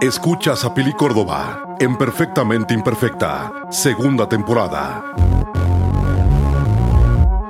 Escuchas 0.00 0.64
a 0.64 0.72
Pili 0.74 0.92
Córdoba 0.92 1.76
en 1.80 1.98
Perfectamente 1.98 2.72
Imperfecta, 2.72 3.66
segunda 3.72 4.28
temporada. 4.28 5.16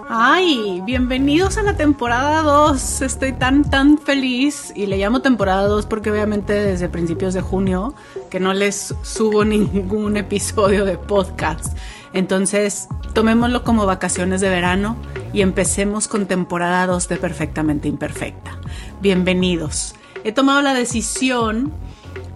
Ay, 0.09 0.81
bienvenidos 0.87 1.59
a 1.59 1.63
la 1.63 1.77
temporada 1.77 2.41
2. 2.41 3.03
Estoy 3.03 3.35
tan, 3.35 3.65
tan 3.65 3.99
feliz 3.99 4.73
y 4.75 4.87
le 4.87 4.97
llamo 4.97 5.21
temporada 5.21 5.69
2 5.69 5.85
porque 5.85 6.11
obviamente 6.11 6.55
desde 6.55 6.89
principios 6.89 7.35
de 7.35 7.43
junio 7.43 7.93
que 8.31 8.41
no 8.41 8.55
les 8.55 8.95
subo 9.03 9.45
ningún 9.45 10.17
episodio 10.17 10.87
de 10.87 10.97
podcast. 10.97 11.77
Entonces, 12.15 12.89
tomémoslo 13.13 13.63
como 13.63 13.85
vacaciones 13.85 14.41
de 14.41 14.49
verano 14.49 14.97
y 15.35 15.43
empecemos 15.43 16.09
con 16.09 16.25
temporada 16.25 16.87
2 16.87 17.09
de 17.09 17.17
Perfectamente 17.19 17.89
Imperfecta. 17.89 18.59
Bienvenidos. 19.03 19.95
He 20.25 20.33
tomado 20.33 20.63
la 20.63 20.73
decisión 20.73 21.75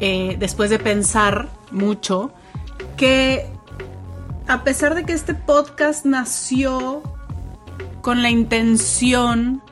eh, 0.02 0.34
después 0.37 0.69
de 0.69 0.80
pensar 0.80 1.48
mucho, 1.70 2.33
que 2.97 3.47
a 4.48 4.65
pesar 4.65 4.97
de 4.97 5.05
que 5.05 5.12
este 5.12 5.33
podcast 5.33 6.05
nació 6.05 7.05
con 8.01 8.20
la 8.20 8.28
intención 8.28 9.62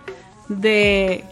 de 0.49 1.25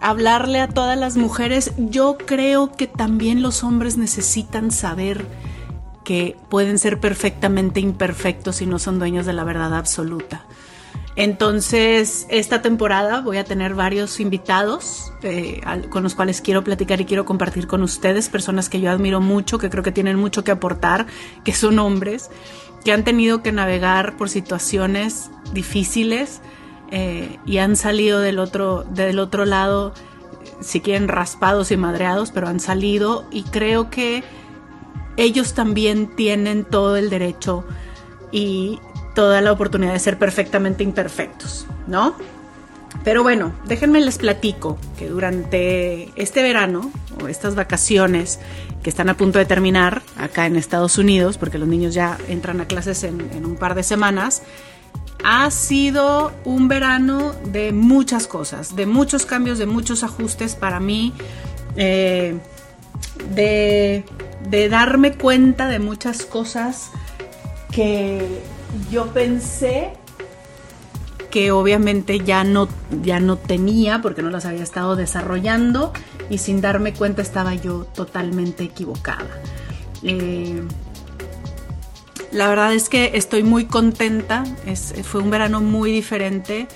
hablarle 0.00 0.60
a 0.60 0.66
todas 0.66 0.98
las 0.98 1.16
mujeres, 1.16 1.72
yo 1.78 2.18
creo 2.18 2.72
que 2.72 2.88
también 2.88 3.42
los 3.42 3.62
hombres 3.62 3.96
necesitan 3.96 4.72
saber 4.72 5.24
que 6.02 6.36
pueden 6.48 6.80
ser 6.80 6.98
perfectamente 6.98 7.78
imperfectos 7.78 8.60
y 8.60 8.66
no 8.66 8.80
son 8.80 8.98
dueños 8.98 9.24
de 9.24 9.34
la 9.34 9.44
verdad 9.44 9.72
absoluta. 9.72 10.44
Entonces, 11.14 12.26
esta 12.30 12.62
temporada 12.62 13.20
voy 13.20 13.36
a 13.36 13.44
tener 13.44 13.74
varios 13.74 14.18
invitados 14.18 15.12
eh, 15.22 15.60
con 15.90 16.02
los 16.02 16.14
cuales 16.14 16.40
quiero 16.40 16.64
platicar 16.64 17.02
y 17.02 17.04
quiero 17.04 17.26
compartir 17.26 17.66
con 17.66 17.82
ustedes, 17.82 18.30
personas 18.30 18.70
que 18.70 18.80
yo 18.80 18.90
admiro 18.90 19.20
mucho, 19.20 19.58
que 19.58 19.68
creo 19.68 19.82
que 19.82 19.92
tienen 19.92 20.16
mucho 20.16 20.42
que 20.42 20.52
aportar, 20.52 21.06
que 21.44 21.52
son 21.52 21.78
hombres, 21.78 22.30
que 22.82 22.92
han 22.92 23.04
tenido 23.04 23.42
que 23.42 23.52
navegar 23.52 24.16
por 24.16 24.30
situaciones 24.30 25.30
difíciles 25.52 26.40
eh, 26.90 27.38
y 27.44 27.58
han 27.58 27.76
salido 27.76 28.20
del 28.20 28.38
otro, 28.38 28.84
del 28.84 29.18
otro 29.18 29.44
lado, 29.44 29.92
si 30.60 30.80
quieren 30.80 31.08
raspados 31.08 31.70
y 31.72 31.76
madreados, 31.76 32.30
pero 32.32 32.48
han 32.48 32.58
salido 32.58 33.26
y 33.30 33.42
creo 33.42 33.90
que 33.90 34.24
ellos 35.18 35.52
también 35.52 36.16
tienen 36.16 36.64
todo 36.64 36.96
el 36.96 37.10
derecho 37.10 37.64
y 38.30 38.80
toda 39.14 39.40
la 39.40 39.52
oportunidad 39.52 39.92
de 39.92 39.98
ser 39.98 40.18
perfectamente 40.18 40.84
imperfectos, 40.84 41.66
¿no? 41.86 42.16
Pero 43.04 43.22
bueno, 43.22 43.52
déjenme 43.66 44.00
les 44.00 44.18
platico 44.18 44.78
que 44.98 45.08
durante 45.08 46.10
este 46.14 46.42
verano 46.42 46.90
o 47.20 47.28
estas 47.28 47.54
vacaciones 47.54 48.38
que 48.82 48.90
están 48.90 49.08
a 49.08 49.16
punto 49.16 49.38
de 49.38 49.44
terminar 49.44 50.02
acá 50.16 50.46
en 50.46 50.56
Estados 50.56 50.98
Unidos, 50.98 51.38
porque 51.38 51.58
los 51.58 51.68
niños 51.68 51.94
ya 51.94 52.18
entran 52.28 52.60
a 52.60 52.66
clases 52.66 53.02
en, 53.04 53.44
un 53.44 53.56
par 53.56 53.74
de 53.74 53.82
semanas, 53.82 54.42
ha 55.24 55.50
sido 55.50 56.32
un 56.44 56.68
verano 56.68 57.34
de 57.46 57.72
muchas 57.72 58.26
cosas, 58.26 58.76
de 58.76 58.86
muchos 58.86 59.24
cambios, 59.24 59.58
de 59.58 59.66
muchos 59.66 60.02
ajustes 60.04 60.54
para 60.54 60.78
mí, 60.78 61.12
eh, 61.76 62.36
de, 63.34 64.04
de 64.48 64.68
darme 64.68 65.14
cuenta 65.14 65.68
de 65.68 65.78
muchas 65.78 66.24
cosas 66.24 66.90
que 67.70 68.42
yo 68.90 69.06
pensé 69.12 69.92
que 71.30 71.50
obviamente 71.50 72.20
ya 72.20 72.44
no, 72.44 72.68
ya 73.02 73.18
no 73.18 73.36
tenía 73.36 74.02
porque 74.02 74.22
no 74.22 74.30
las 74.30 74.44
había 74.44 74.62
estado 74.62 74.96
desarrollando 74.96 75.92
y 76.28 76.38
sin 76.38 76.60
darme 76.60 76.92
cuenta 76.92 77.22
estaba 77.22 77.54
yo 77.54 77.86
totalmente 77.94 78.64
equivocada. 78.64 79.40
Eh, 80.02 80.62
la 82.32 82.48
verdad 82.48 82.74
es 82.74 82.88
que 82.88 83.12
estoy 83.14 83.42
muy 83.42 83.64
contenta, 83.64 84.44
fue 85.02 85.22
un 85.22 85.30
verano 85.30 85.60
muy 85.60 85.90
diferente. 85.90 86.68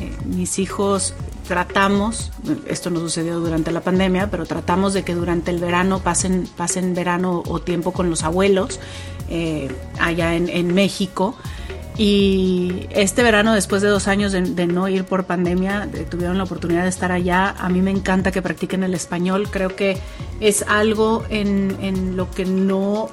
Eh, 0.00 0.16
mis 0.26 0.58
hijos 0.58 1.14
tratamos, 1.46 2.30
esto 2.66 2.90
no 2.90 3.00
sucedió 3.00 3.40
durante 3.40 3.72
la 3.72 3.80
pandemia, 3.80 4.30
pero 4.30 4.46
tratamos 4.46 4.94
de 4.94 5.02
que 5.02 5.14
durante 5.14 5.50
el 5.50 5.58
verano 5.58 6.00
pasen, 6.00 6.48
pasen 6.56 6.94
verano 6.94 7.42
o 7.46 7.60
tiempo 7.60 7.92
con 7.92 8.10
los 8.10 8.22
abuelos 8.22 8.80
eh, 9.28 9.70
allá 9.98 10.34
en, 10.34 10.74
México. 10.74 11.36
Y 11.98 12.86
este 12.90 13.22
verano, 13.22 13.54
después 13.54 13.82
de 13.82 13.88
dos 13.88 14.08
años 14.08 14.32
de, 14.32 14.66
no 14.66 14.88
ir 14.88 15.04
por 15.04 15.24
pandemia, 15.24 15.88
tuvieron 16.10 16.38
la 16.38 16.44
oportunidad 16.44 16.84
de 16.84 16.88
estar 16.88 17.12
allá. 17.12 17.54
A 17.58 17.68
mí 17.68 17.82
me 17.82 17.90
encanta 17.90 18.32
que 18.32 18.40
practiquen 18.40 18.82
el 18.82 18.94
español. 18.94 19.48
Creo 19.50 19.76
que 19.76 19.98
es 20.40 20.64
algo 20.68 21.24
en, 21.28 21.76
en 21.80 22.16
lo 22.16 22.30
que 22.30 22.46
no 22.46 23.10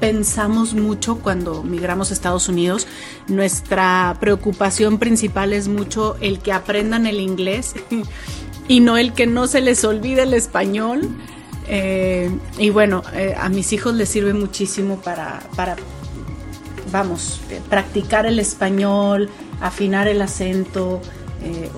pensamos 0.00 0.74
mucho 0.74 1.18
cuando 1.18 1.62
migramos 1.62 2.10
a 2.10 2.14
Estados 2.14 2.48
Unidos. 2.48 2.86
Nuestra 3.28 4.16
preocupación 4.18 4.98
principal 4.98 5.52
es 5.52 5.68
mucho 5.68 6.16
el 6.20 6.40
que 6.40 6.52
aprendan 6.52 7.06
el 7.06 7.20
inglés 7.20 7.74
y 8.68 8.80
no 8.80 8.96
el 8.96 9.12
que 9.12 9.26
no 9.26 9.46
se 9.46 9.60
les 9.60 9.84
olvide 9.84 10.22
el 10.22 10.34
español. 10.34 11.08
Eh, 11.68 12.30
y 12.58 12.70
bueno, 12.70 13.02
eh, 13.14 13.34
a 13.38 13.48
mis 13.48 13.72
hijos 13.72 13.94
les 13.94 14.08
sirve 14.08 14.32
muchísimo 14.32 14.96
para, 14.96 15.40
vamos, 16.90 17.40
eh, 17.50 17.60
practicar 17.68 18.26
el 18.26 18.40
español, 18.40 19.28
afinar 19.60 20.08
el 20.08 20.22
acento, 20.22 21.00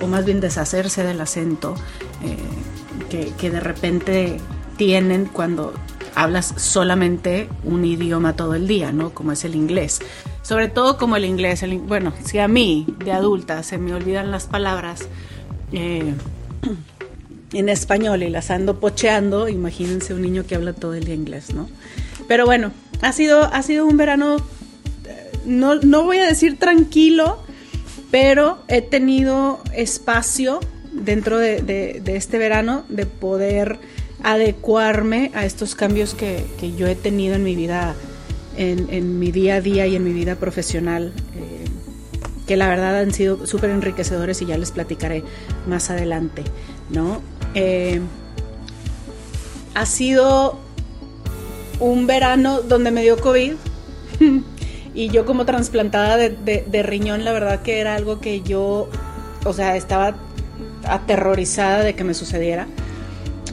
o 0.01 0.07
más 0.07 0.25
bien 0.25 0.41
deshacerse 0.41 1.03
del 1.03 1.21
acento 1.21 1.73
que 3.09 3.49
de 3.49 3.59
repente 3.61 4.41
tienen 4.75 5.25
cuando 5.25 5.73
hablas 6.15 6.53
solamente 6.57 7.49
un 7.63 7.85
idioma 7.85 8.35
todo 8.35 8.55
el 8.55 8.67
día, 8.67 8.91
¿no? 8.91 9.11
Como 9.13 9.31
es 9.31 9.43
el 9.45 9.55
inglés. 9.55 9.99
Sobre 10.41 10.67
todo 10.67 10.97
como 10.97 11.15
el 11.15 11.25
inglés, 11.25 11.63
bueno, 11.87 12.13
si 12.23 12.39
a 12.39 12.47
mí 12.47 12.85
de 13.03 13.11
adulta 13.11 13.63
se 13.63 13.77
me 13.77 13.93
olvidan 13.93 14.31
las 14.31 14.45
palabras 14.45 15.07
eh, 15.71 16.13
en 17.53 17.69
español 17.69 18.23
y 18.23 18.29
las 18.29 18.51
ando 18.51 18.79
pocheando, 18.79 19.47
imagínense 19.47 20.13
un 20.13 20.21
niño 20.21 20.45
que 20.45 20.55
habla 20.55 20.73
todo 20.73 20.93
el 20.93 21.05
día 21.05 21.15
inglés, 21.15 21.53
¿no? 21.53 21.69
Pero 22.27 22.45
bueno, 22.45 22.71
ha 23.01 23.11
sido, 23.11 23.43
ha 23.43 23.61
sido 23.63 23.85
un 23.85 23.97
verano, 23.97 24.37
eh, 25.05 25.31
no, 25.45 25.75
no 25.75 26.03
voy 26.03 26.17
a 26.17 26.25
decir 26.25 26.59
tranquilo, 26.59 27.39
pero 28.11 28.59
he 28.67 28.81
tenido 28.81 29.61
espacio 29.73 30.59
dentro 30.91 31.39
de 31.39 32.01
este 32.05 32.37
verano 32.37 32.85
de 32.87 33.07
poder 33.07 33.79
adecuarme 34.23 35.31
a 35.35 35.45
estos 35.45 35.75
cambios 35.75 36.13
que, 36.15 36.45
yo 36.77 36.87
he 36.87 36.95
tenido 36.95 37.35
en 37.35 37.43
mi 37.43 37.55
vida, 37.55 37.93
en, 38.57 39.19
mi 39.19 39.31
día 39.31 39.55
a 39.55 39.61
día 39.61 39.85
y 39.85 39.95
en 39.97 40.03
mi 40.03 40.13
vida 40.13 40.35
profesional, 40.35 41.13
eh, 41.35 41.65
que 42.47 42.57
la 42.57 42.67
verdad 42.67 42.97
han 42.99 43.13
sido 43.13 43.45
súper 43.45 43.69
enriquecedores 43.69 44.41
y 44.41 44.45
ya 44.45 44.57
les 44.57 44.71
platicaré 44.71 45.23
más 45.67 45.89
adelante, 45.89 46.43
¿no? 46.89 47.21
Eh, 47.53 48.01
ha 49.75 49.85
sido 49.85 50.57
un 51.79 52.07
verano 52.07 52.61
donde 52.61 52.91
me 52.91 53.01
dio 53.01 53.17
COVID 53.17 53.53
y 54.93 55.09
yo 55.09 55.25
como 55.25 55.45
trasplantada 55.45 56.17
de, 56.17 56.29
de 56.29 56.83
riñón, 56.83 57.25
la 57.25 57.33
verdad 57.33 57.61
que 57.61 57.79
era 57.79 57.95
algo 57.95 58.21
que 58.21 58.41
yo, 58.41 58.89
o 59.43 59.53
sea, 59.53 59.75
estaba 59.75 60.15
aterrorizada 60.85 61.83
de 61.83 61.95
que 61.95 62.03
me 62.03 62.13
sucediera 62.13 62.67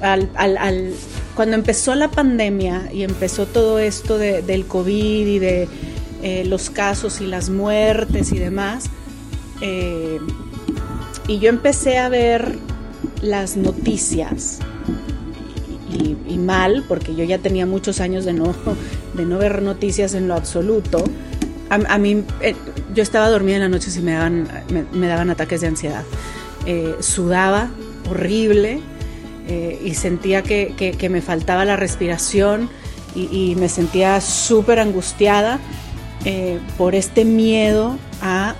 al, 0.00 0.94
cuando 1.34 1.56
empezó 1.56 1.94
la 1.94 2.10
pandemia 2.10 2.90
y 2.92 3.02
empezó 3.02 3.46
todo 3.46 3.78
esto 3.78 4.18
del 4.18 4.66
COVID 4.66 5.26
y 5.26 5.38
de 5.38 5.68
eh, 6.22 6.44
los 6.44 6.70
casos 6.70 7.20
y 7.20 7.26
las 7.26 7.50
muertes 7.50 8.32
y 8.32 8.38
demás, 8.38 8.90
eh, 9.60 10.18
y 11.28 11.38
yo 11.38 11.48
empecé 11.48 11.98
a 11.98 12.08
ver 12.08 12.58
las 13.22 13.56
noticias 13.56 14.58
y, 16.28 16.38
mal, 16.38 16.84
porque 16.88 17.14
yo 17.14 17.24
ya 17.24 17.38
tenía 17.38 17.66
muchos 17.66 18.00
años 18.00 18.24
de 18.24 18.32
no, 18.32 18.54
de 19.14 19.26
no 19.26 19.38
ver 19.38 19.62
noticias 19.62 20.14
en 20.14 20.26
lo 20.26 20.34
absoluto. 20.34 21.04
A, 21.68 21.98
mí, 21.98 22.24
eh, 22.40 22.56
yo 22.94 23.02
estaba 23.02 23.28
dormida 23.28 23.56
en 23.56 23.62
la 23.62 23.68
noche 23.68 23.90
y 23.94 24.00
me 24.00 24.12
daban, 24.12 24.48
me, 24.92 25.06
daban 25.06 25.30
ataques 25.30 25.60
de 25.60 25.68
ansiedad. 25.68 26.04
sudaba 27.00 27.70
horrible, 28.10 28.80
eh, 29.50 29.80
y 29.84 29.94
sentía 29.94 30.42
que, 30.42 31.08
me 31.10 31.20
faltaba 31.20 31.64
la 31.64 31.74
respiración 31.74 32.70
y, 33.16 33.56
me 33.56 33.68
sentía 33.68 34.20
súper 34.20 34.78
angustiada 34.78 35.58
eh, 36.24 36.60
por 36.78 36.94
este 36.94 37.24
miedo 37.24 37.98
a 38.22 38.54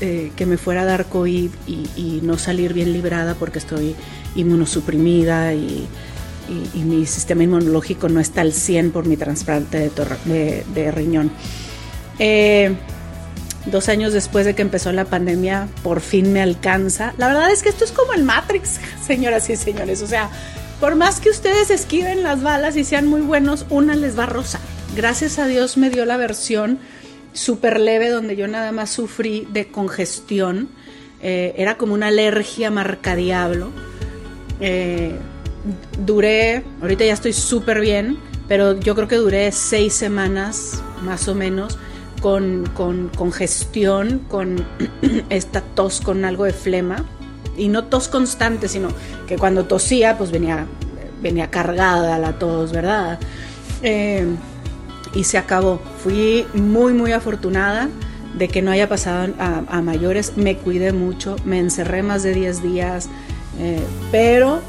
eh, 0.00 0.32
que 0.34 0.44
me 0.44 0.56
fuera 0.56 0.82
a 0.82 0.86
dar 0.86 1.04
COVID 1.04 1.50
y, 1.68 2.18
no 2.24 2.36
salir 2.36 2.72
bien 2.72 2.92
librada 2.92 3.36
porque 3.36 3.60
estoy 3.60 3.94
inmunosuprimida 4.34 5.54
y, 5.54 5.86
mi 6.74 7.06
sistema 7.06 7.44
inmunológico 7.44 8.08
no 8.08 8.18
está 8.18 8.40
al 8.40 8.52
100 8.52 8.90
por 8.90 9.06
mi 9.06 9.16
trasplante 9.16 9.88
de 9.88 10.90
riñón. 10.90 11.30
Dos 13.66 13.88
años 13.88 14.12
después 14.12 14.44
de 14.44 14.54
que 14.54 14.62
empezó 14.62 14.92
la 14.92 15.06
pandemia, 15.06 15.68
por 15.82 16.00
fin 16.00 16.32
me 16.32 16.42
alcanza. 16.42 17.14
La 17.16 17.28
verdad 17.28 17.50
es 17.50 17.62
que 17.62 17.70
esto 17.70 17.84
es 17.84 17.92
como 17.92 18.12
el 18.12 18.22
Matrix, 18.22 18.78
señoras 19.06 19.48
y 19.48 19.56
señores. 19.56 20.02
O 20.02 20.06
sea, 20.06 20.30
por 20.80 20.96
más 20.96 21.20
que 21.20 21.30
ustedes 21.30 21.70
esquiven 21.70 22.22
las 22.22 22.42
balas 22.42 22.76
y 22.76 22.84
sean 22.84 23.06
muy 23.06 23.22
buenos, 23.22 23.64
una 23.70 23.96
les 23.96 24.18
va 24.18 24.24
a 24.24 24.26
rozar. 24.26 24.60
Gracias 24.94 25.38
a 25.38 25.46
Dios 25.46 25.76
me 25.76 25.90
dio 25.90 26.04
la 26.04 26.16
versión 26.16 26.78
súper 27.32 27.80
leve 27.80 28.10
donde 28.10 28.36
yo 28.36 28.48
nada 28.48 28.70
más 28.70 28.90
sufrí 28.90 29.48
de 29.50 29.68
congestión. 29.68 30.68
Eh, 31.22 31.54
era 31.56 31.78
como 31.78 31.94
una 31.94 32.08
alergia 32.08 32.70
marca 32.70 33.16
diablo. 33.16 33.70
Eh, 34.60 35.16
duré, 35.98 36.64
ahorita 36.82 37.04
ya 37.04 37.14
estoy 37.14 37.32
súper 37.32 37.80
bien, 37.80 38.18
pero 38.46 38.78
yo 38.78 38.94
creo 38.94 39.08
que 39.08 39.16
duré 39.16 39.50
seis 39.52 39.94
semanas 39.94 40.82
más 41.02 41.28
o 41.28 41.34
menos 41.34 41.78
con, 42.24 42.64
con 42.72 43.10
congestión, 43.10 44.20
con 44.30 44.64
esta 45.28 45.60
tos 45.60 46.00
con 46.00 46.24
algo 46.24 46.44
de 46.44 46.54
flema. 46.54 47.04
Y 47.54 47.68
no 47.68 47.84
tos 47.84 48.08
constante, 48.08 48.66
sino 48.66 48.88
que 49.28 49.36
cuando 49.36 49.66
tosía, 49.66 50.16
pues 50.16 50.30
venía, 50.30 50.64
venía 51.20 51.50
cargada 51.50 52.18
la 52.18 52.38
tos, 52.38 52.72
¿verdad? 52.72 53.18
Eh, 53.82 54.24
y 55.14 55.24
se 55.24 55.36
acabó. 55.36 55.82
Fui 56.02 56.46
muy, 56.54 56.94
muy 56.94 57.12
afortunada 57.12 57.90
de 58.38 58.48
que 58.48 58.62
no 58.62 58.70
haya 58.70 58.88
pasado 58.88 59.34
a, 59.38 59.82
mayores. 59.82 60.32
Me 60.38 60.56
cuidé 60.56 60.94
mucho, 60.94 61.36
me 61.44 61.58
encerré 61.58 62.02
más 62.02 62.22
de 62.22 62.32
10 62.32 62.62
días, 62.62 63.10
eh, 63.60 63.82
pero 64.10 64.62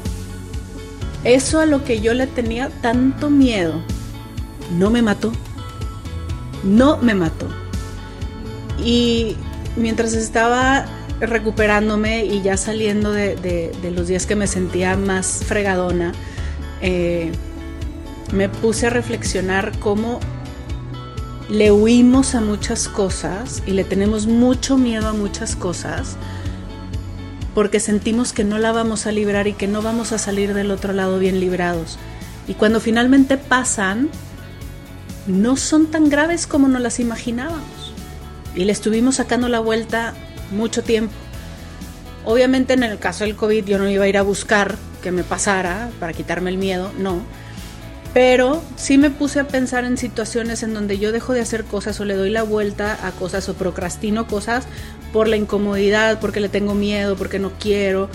eso 1.24 1.58
a 1.58 1.64
lo 1.64 1.84
que 1.84 2.02
yo 2.02 2.12
le 2.12 2.26
tenía 2.26 2.68
tanto 2.82 3.30
miedo 3.30 3.80
no 4.76 4.90
me 4.90 5.00
mató. 5.00 5.32
No 6.66 6.98
me 6.98 7.14
mató. 7.14 7.48
Y 8.84 9.36
mientras 9.76 10.12
estaba 10.12 10.84
recuperándome 11.20 12.26
y 12.26 12.42
ya 12.42 12.56
saliendo 12.56 13.12
de, 13.12 13.72
los 13.94 14.08
días 14.08 14.26
que 14.26 14.36
me 14.36 14.46
sentía 14.46 14.96
más 14.96 15.44
fregadona, 15.46 16.12
eh, 16.82 17.32
me 18.32 18.48
puse 18.48 18.88
a 18.88 18.90
reflexionar 18.90 19.78
cómo 19.78 20.20
le 21.48 21.70
huimos 21.70 22.34
a 22.34 22.40
muchas 22.40 22.88
cosas 22.88 23.62
y 23.66 23.70
le 23.70 23.84
tenemos 23.84 24.26
mucho 24.26 24.76
miedo 24.76 25.08
a 25.08 25.12
muchas 25.12 25.54
cosas 25.54 26.16
porque 27.54 27.80
sentimos 27.80 28.34
que 28.34 28.44
no 28.44 28.58
la 28.58 28.72
vamos 28.72 29.06
a 29.06 29.12
librar 29.12 29.46
y 29.46 29.54
que 29.54 29.66
no 29.66 29.80
vamos 29.80 30.12
a 30.12 30.18
salir 30.18 30.52
del 30.52 30.70
otro 30.70 30.92
lado 30.92 31.18
bien 31.18 31.40
librados. 31.40 31.98
Y 32.46 32.52
cuando 32.52 32.80
finalmente 32.80 33.38
pasan, 33.38 34.10
no 35.26 35.56
son 35.56 35.86
tan 35.86 36.08
graves 36.08 36.46
como 36.46 36.68
nos 36.68 36.80
las 36.80 37.00
imaginábamos. 37.00 37.94
Y 38.54 38.64
le 38.64 38.72
estuvimos 38.72 39.16
sacando 39.16 39.48
la 39.48 39.60
vuelta 39.60 40.14
mucho 40.50 40.82
tiempo. 40.82 41.14
Obviamente 42.24 42.72
en 42.72 42.82
el 42.82 42.98
caso 42.98 43.24
del 43.24 43.36
COVID 43.36 43.64
yo 43.64 43.78
no 43.78 43.88
iba 43.88 44.04
a 44.04 44.08
ir 44.08 44.18
a 44.18 44.22
buscar 44.22 44.76
que 45.02 45.12
me 45.12 45.22
pasara 45.22 45.90
para 46.00 46.12
quitarme 46.12 46.50
el 46.50 46.58
miedo, 46.58 46.90
no 46.98 47.22
pero 48.16 48.62
sí 48.76 48.96
me 48.96 49.10
puse 49.10 49.40
a 49.40 49.46
pensar 49.46 49.84
en 49.84 49.98
situaciones 49.98 50.62
en 50.62 50.72
donde 50.72 50.98
yo 50.98 51.12
dejo 51.12 51.34
de 51.34 51.42
hacer 51.42 51.64
cosas 51.64 52.00
o 52.00 52.06
le 52.06 52.14
doy 52.14 52.30
la 52.30 52.44
vuelta 52.44 53.06
a 53.06 53.10
cosas 53.10 53.46
o 53.50 53.52
procrastino 53.52 54.26
cosas 54.26 54.64
por 55.12 55.28
la 55.28 55.36
incomodidad, 55.36 56.18
porque 56.18 56.40
le 56.40 56.48
tengo 56.48 56.72
miedo, 56.72 57.16
porque 57.16 57.38
no 57.38 57.52
quiero, 57.60 58.08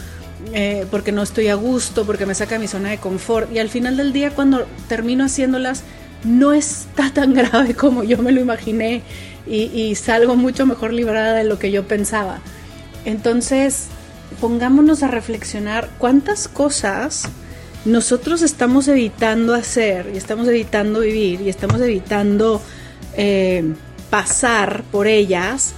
eh, 0.53 0.87
porque 0.89 1.11
no 1.11 1.21
estoy 1.21 1.49
a 1.49 1.53
gusto, 1.53 2.03
porque 2.03 2.25
me 2.25 2.33
saca 2.33 2.57
mi 2.57 2.67
zona 2.67 2.89
de 2.89 2.97
confort. 2.97 3.51
Y 3.53 3.59
al 3.59 3.69
final 3.69 3.95
del 3.95 4.11
día, 4.11 4.31
cuando 4.31 4.65
termino 4.87 5.23
haciéndolas, 5.23 5.83
no 6.23 6.53
está 6.53 7.12
tan 7.12 7.33
grave 7.35 7.73
como 7.73 8.03
yo 8.03 8.18
me 8.18 8.31
lo 8.31 8.41
imaginé 8.41 9.01
y, 9.47 9.95
salgo 9.95 10.35
mucho 10.35 10.65
mejor 10.65 10.94
librada 10.94 11.33
de 11.33 11.44
lo 11.44 11.59
que 11.59 11.71
yo 11.71 11.88
pensaba. 11.88 12.39
Entonces, 13.06 13.88
pongámonos 14.39 15.03
a 15.03 15.07
reflexionar 15.07 15.89
cuántas 15.97 16.47
cosas 16.47 17.27
nosotros 17.83 18.44
estamos 18.44 18.88
evitando 18.88 19.53
hacer 19.53 20.12
y 20.13 20.18
estamos 20.18 20.47
evitando 20.47 21.00
vivir 21.00 21.41
y 21.41 21.50
estamos 21.50 21.81
evitando 21.81 22.62
eh, 23.17 23.74
pasar 24.09 24.83
por 24.91 25.07
ellas 25.07 25.74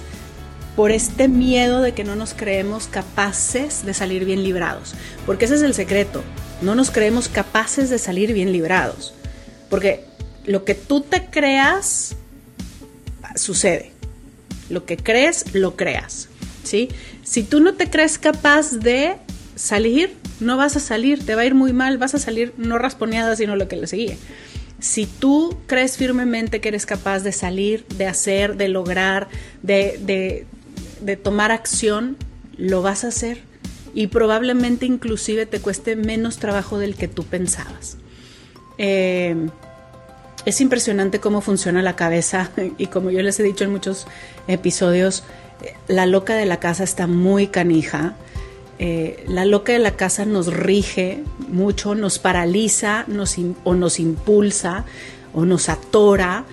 por 0.76 0.90
este 0.90 1.28
miedo 1.28 1.80
de 1.80 1.92
que 1.92 2.04
no 2.04 2.16
nos 2.16 2.34
creemos 2.34 2.88
capaces 2.88 3.86
de 3.86 3.94
salir 3.94 4.24
bien 4.24 4.42
librados. 4.42 4.94
Porque 5.24 5.46
ese 5.46 5.54
es 5.54 5.62
el 5.62 5.74
secreto. 5.74 6.22
No 6.62 6.74
nos 6.74 6.90
creemos 6.90 7.28
capaces 7.28 7.90
de 7.90 7.98
salir 7.98 8.32
bien 8.32 8.52
librados. 8.52 9.14
Porque 9.70 10.04
lo 10.46 10.64
que 10.64 10.74
tú 10.74 11.00
te 11.00 11.26
creas 11.26 12.16
sucede. 13.36 13.92
Lo 14.70 14.84
que 14.86 14.96
crees, 14.96 15.54
lo 15.54 15.76
creas. 15.76 16.28
¿sí? 16.62 16.88
Si 17.22 17.42
tú 17.42 17.60
no 17.60 17.74
te 17.74 17.90
crees 17.90 18.18
capaz 18.18 18.72
de 18.72 19.16
salir, 19.56 20.14
no 20.40 20.56
vas 20.56 20.76
a 20.76 20.80
salir, 20.80 21.24
te 21.24 21.34
va 21.34 21.42
a 21.42 21.46
ir 21.46 21.54
muy 21.54 21.72
mal, 21.72 21.98
vas 21.98 22.14
a 22.14 22.18
salir 22.18 22.52
no 22.56 22.78
rasponeada, 22.78 23.36
sino 23.36 23.56
lo 23.56 23.68
que 23.68 23.76
le 23.76 23.86
seguía. 23.86 24.16
Si 24.80 25.06
tú 25.06 25.56
crees 25.66 25.96
firmemente 25.96 26.60
que 26.60 26.68
eres 26.68 26.86
capaz 26.86 27.20
de 27.20 27.32
salir, 27.32 27.86
de 27.96 28.06
hacer, 28.06 28.56
de 28.56 28.68
lograr, 28.68 29.28
de, 29.62 30.46
tomar 31.22 31.52
acción, 31.52 32.16
lo 32.56 32.82
vas 32.82 33.04
a 33.04 33.08
hacer 33.08 33.40
y 33.94 34.08
probablemente 34.08 34.86
inclusive 34.86 35.46
te 35.46 35.60
cueste 35.60 35.96
menos 35.96 36.38
trabajo 36.38 36.78
del 36.78 36.96
que 36.96 37.08
tú 37.08 37.24
pensabas. 37.24 37.96
Eh, 38.76 39.48
es 40.44 40.60
impresionante 40.60 41.20
cómo 41.20 41.40
funciona 41.40 41.82
la 41.82 41.96
cabeza 41.96 42.50
y 42.78 42.86
como 42.86 43.10
yo 43.10 43.22
les 43.22 43.38
he 43.40 43.42
dicho 43.42 43.64
en 43.64 43.70
muchos 43.70 44.06
episodios, 44.48 45.24
eh, 45.62 45.74
la 45.88 46.06
loca 46.06 46.34
de 46.34 46.46
la 46.46 46.60
casa 46.60 46.84
está 46.84 47.06
muy 47.06 47.48
canija 47.48 48.16
eh, 48.78 49.24
la 49.28 49.44
loca 49.44 49.72
de 49.72 49.78
la 49.78 49.92
casa 49.92 50.24
nos 50.24 50.52
rige 50.52 51.22
mucho, 51.48 51.94
nos 51.94 52.18
paraliza 52.18 53.04
nos 53.06 53.36
o 53.62 53.74
nos 53.74 54.00
impulsa 54.00 54.84
o 55.32 55.44
nos 55.44 55.68
atora. 55.68 56.44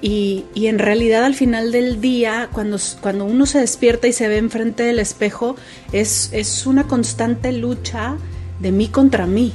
Y, 0.00 0.44
en 0.54 0.78
realidad 0.78 1.24
al 1.24 1.34
final 1.34 1.72
del 1.72 2.00
día, 2.00 2.50
cuando, 2.52 2.78
cuando, 3.00 3.24
uno 3.24 3.46
se 3.46 3.58
despierta 3.58 4.06
y 4.06 4.12
se 4.12 4.28
ve 4.28 4.38
enfrente 4.38 4.84
del 4.84 5.00
espejo, 5.00 5.56
es, 5.92 6.30
es 6.32 6.66
una 6.66 6.84
constante 6.84 7.50
lucha 7.50 8.16
de 8.60 8.70
mí 8.70 8.86
contra 8.86 9.26
mí. 9.26 9.52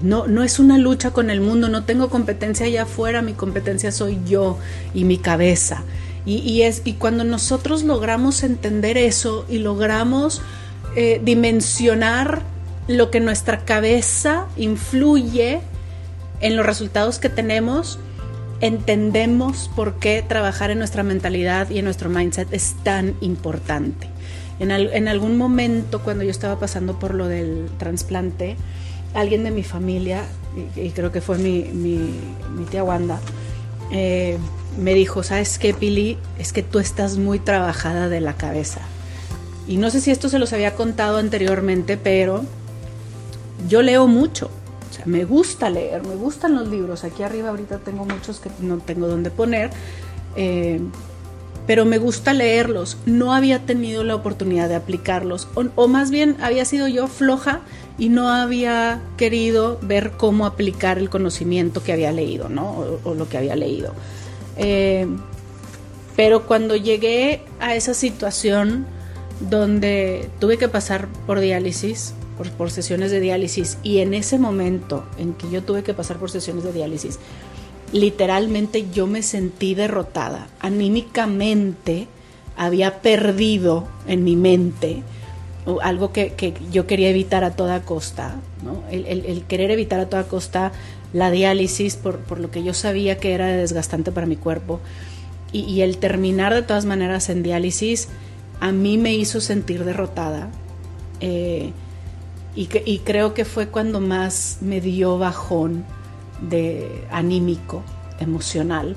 No, 0.00 0.26
no 0.26 0.42
es 0.42 0.58
una 0.58 0.78
lucha 0.78 1.10
con 1.10 1.28
el 1.28 1.40
mundo, 1.40 1.68
no 1.68 1.84
tengo 1.84 2.08
competencia 2.08 2.66
allá 2.66 2.84
afuera, 2.84 3.20
mi 3.20 3.34
competencia 3.34 3.92
soy 3.92 4.18
yo 4.26 4.58
y 4.94 5.04
mi 5.04 5.18
cabeza. 5.18 5.84
Y, 6.24 6.36
y, 6.38 6.62
es, 6.62 6.82
y 6.84 6.94
cuando 6.94 7.24
nosotros 7.24 7.82
logramos 7.82 8.42
entender 8.42 8.96
eso 8.96 9.44
y 9.48 9.58
logramos 9.58 10.40
eh, 10.96 11.20
dimensionar 11.22 12.42
lo 12.88 13.10
que 13.10 13.20
nuestra 13.20 13.64
cabeza 13.64 14.46
influye 14.56 15.60
en 16.40 16.56
los 16.56 16.66
resultados 16.66 17.18
que 17.18 17.28
tenemos, 17.28 17.98
entendemos 18.60 19.70
por 19.74 19.94
qué 19.94 20.22
trabajar 20.26 20.70
en 20.70 20.78
nuestra 20.78 21.02
mentalidad 21.02 21.70
y 21.70 21.78
en 21.78 21.84
nuestro 21.84 22.10
mindset 22.10 22.52
es 22.52 22.74
tan 22.82 23.14
importante. 23.20 24.08
En, 24.60 25.08
algún 25.08 25.36
momento, 25.36 26.02
cuando 26.02 26.22
yo 26.22 26.30
estaba 26.30 26.60
pasando 26.60 26.98
por 26.98 27.14
lo 27.14 27.26
del 27.26 27.68
trasplante, 27.78 28.56
alguien 29.14 29.44
de 29.44 29.50
mi 29.50 29.62
familia, 29.62 30.24
y, 30.76 30.90
creo 30.90 31.12
que 31.12 31.20
fue 31.20 31.38
mi, 31.38 31.64
tía 32.70 32.84
Wanda, 32.84 33.20
eh, 33.90 34.38
me 34.78 34.94
dijo, 34.94 35.22
¿sabes 35.22 35.58
qué, 35.58 35.74
Pili? 35.74 36.18
Es 36.38 36.52
que 36.52 36.62
tú 36.62 36.78
estás 36.78 37.18
muy 37.18 37.38
trabajada 37.38 38.08
de 38.08 38.20
la 38.20 38.34
cabeza. 38.34 38.80
Y 39.68 39.76
no 39.76 39.90
sé 39.90 40.00
si 40.00 40.10
esto 40.10 40.28
se 40.28 40.38
los 40.38 40.52
había 40.52 40.74
contado 40.74 41.18
anteriormente, 41.18 41.96
pero 41.96 42.44
yo 43.68 43.82
leo 43.82 44.06
mucho. 44.06 44.50
O 44.90 44.94
sea, 44.94 45.06
me 45.06 45.24
gusta 45.24 45.70
leer, 45.70 46.02
me 46.06 46.14
gustan 46.14 46.54
los 46.54 46.68
libros. 46.68 47.04
Aquí 47.04 47.22
arriba 47.22 47.50
ahorita 47.50 47.78
tengo 47.78 48.04
muchos 48.04 48.40
que 48.40 48.50
no 48.60 48.78
tengo 48.78 49.08
dónde 49.08 49.30
poner. 49.30 49.70
Eh, 50.36 50.80
pero 51.66 51.84
me 51.84 51.98
gusta 51.98 52.32
leerlos. 52.32 52.96
No 53.06 53.34
había 53.34 53.60
tenido 53.60 54.04
la 54.04 54.14
oportunidad 54.14 54.68
de 54.68 54.74
aplicarlos. 54.74 55.48
O, 55.54 55.88
más 55.88 56.10
bien 56.10 56.36
había 56.40 56.64
sido 56.64 56.88
yo 56.88 57.06
floja 57.06 57.60
y 57.98 58.08
no 58.08 58.28
había 58.28 59.02
querido 59.16 59.78
ver 59.82 60.12
cómo 60.12 60.46
aplicar 60.46 60.98
el 60.98 61.08
conocimiento 61.08 61.82
que 61.82 61.92
había 61.92 62.12
leído, 62.12 62.48
¿no? 62.48 62.98
O, 63.04 63.14
lo 63.14 63.28
que 63.28 63.38
había 63.38 63.56
leído. 63.56 63.94
Eh, 64.56 65.06
pero 66.16 66.46
cuando 66.46 66.76
llegué 66.76 67.42
a 67.60 67.74
esa 67.74 67.94
situación 67.94 68.86
donde 69.50 70.28
tuve 70.38 70.58
que 70.58 70.68
pasar 70.68 71.08
por 71.26 71.40
diálisis, 71.40 72.14
por, 72.56 72.70
sesiones 72.70 73.10
de 73.10 73.20
diálisis, 73.20 73.78
y 73.82 73.98
en 73.98 74.14
ese 74.14 74.38
momento 74.38 75.04
en 75.18 75.34
que 75.34 75.50
yo 75.50 75.62
tuve 75.62 75.82
que 75.82 75.94
pasar 75.94 76.18
por 76.18 76.30
sesiones 76.30 76.64
de 76.64 76.72
diálisis, 76.72 77.18
literalmente 77.92 78.90
yo 78.90 79.06
me 79.06 79.22
sentí 79.22 79.74
derrotada. 79.74 80.48
Anímicamente 80.60 82.08
había 82.56 83.00
perdido 83.00 83.86
en 84.06 84.24
mi 84.24 84.36
mente 84.36 85.02
algo 85.82 86.12
que, 86.12 86.54
yo 86.72 86.86
quería 86.86 87.10
evitar 87.10 87.44
a 87.44 87.52
toda 87.52 87.82
costa, 87.82 88.34
el, 88.90 89.44
querer 89.46 89.70
evitar 89.70 90.00
a 90.00 90.06
toda 90.06 90.24
costa 90.24 90.72
la 91.12 91.30
diálisis 91.30 91.96
por, 91.96 92.40
lo 92.40 92.50
que 92.50 92.64
yo 92.64 92.74
sabía 92.74 93.18
que 93.18 93.32
era 93.32 93.46
desgastante 93.46 94.10
para 94.10 94.26
mi 94.26 94.36
cuerpo 94.36 94.80
y, 95.52 95.82
el 95.82 95.98
terminar 95.98 96.54
de 96.54 96.62
todas 96.62 96.84
maneras 96.84 97.28
en 97.28 97.42
diálisis 97.42 98.08
a 98.58 98.72
mí 98.72 98.96
me 98.96 99.14
hizo 99.14 99.40
sentir 99.40 99.84
derrotada. 99.84 100.48
Eh, 101.20 101.72
y 102.54 102.98
creo 102.98 103.32
que 103.32 103.44
fue 103.46 103.68
cuando 103.68 104.00
más 104.00 104.58
me 104.60 104.80
dio 104.80 105.16
bajón 105.16 105.84
de 106.48 107.06
anímico, 107.10 107.82
emocional. 108.18 108.96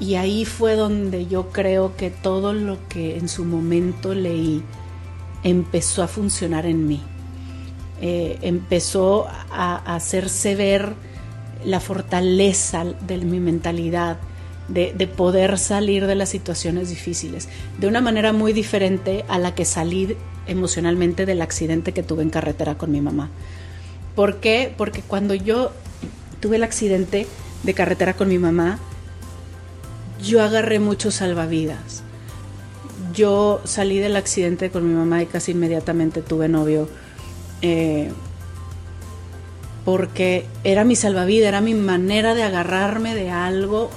Y 0.00 0.16
ahí 0.16 0.44
fue 0.44 0.74
donde 0.74 1.26
yo 1.26 1.50
creo 1.50 1.96
que 1.96 2.10
todo 2.10 2.52
lo 2.52 2.78
que 2.88 3.16
en 3.16 3.28
su 3.28 3.44
momento 3.44 4.14
leí 4.14 4.62
empezó 5.42 6.02
a 6.02 6.08
funcionar 6.08 6.66
en 6.66 6.86
mí. 6.86 7.00
Eh, 8.00 8.38
empezó 8.42 9.26
a, 9.50 9.94
hacerse 9.94 10.56
ver 10.56 10.94
la 11.64 11.80
fortaleza 11.80 12.84
de 12.84 13.18
mi 13.18 13.40
mentalidad, 13.40 14.18
de, 14.68 14.92
poder 15.06 15.58
salir 15.58 16.06
de 16.06 16.14
las 16.14 16.28
situaciones 16.30 16.88
difíciles, 16.88 17.48
de 17.78 17.86
una 17.86 18.00
manera 18.00 18.32
muy 18.32 18.52
diferente 18.52 19.24
a 19.28 19.38
la 19.38 19.54
que 19.54 19.64
salí 19.64 20.16
emocionalmente 20.46 21.24
del 21.24 21.40
accidente 21.40 21.92
que 21.92 22.02
tuve 22.02 22.22
en 22.22 22.30
carretera 22.30 22.76
con 22.76 22.90
mi 22.90 23.00
mamá. 23.00 23.30
¿Por 24.14 24.40
qué? 24.40 24.72
Porque 24.76 25.02
cuando 25.02 25.34
yo 25.34 25.70
tuve 26.44 26.56
el 26.56 26.62
accidente 26.62 27.26
de 27.62 27.72
carretera 27.72 28.12
con 28.12 28.28
mi 28.28 28.36
mamá, 28.36 28.78
yo 30.22 30.42
agarré 30.42 30.78
muchos 30.78 31.14
salvavidas. 31.14 32.02
Yo 33.14 33.62
salí 33.64 33.98
del 33.98 34.14
accidente 34.14 34.68
con 34.68 34.86
mi 34.86 34.92
mamá 34.92 35.22
y 35.22 35.26
casi 35.26 35.52
inmediatamente 35.52 36.20
tuve 36.20 36.48
novio. 36.48 36.86
Eh, 37.62 38.10
porque 39.86 40.44
era 40.64 40.84
mi 40.84 40.96
salvavidas, 40.96 41.48
era 41.48 41.62
mi 41.62 41.72
manera 41.72 42.34
de 42.34 42.42
agarrarme 42.42 43.14
de 43.14 43.30
algo 43.30 43.88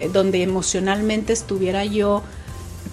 eh, 0.00 0.10
donde 0.12 0.42
emocionalmente 0.42 1.32
estuviera 1.32 1.84
yo 1.84 2.24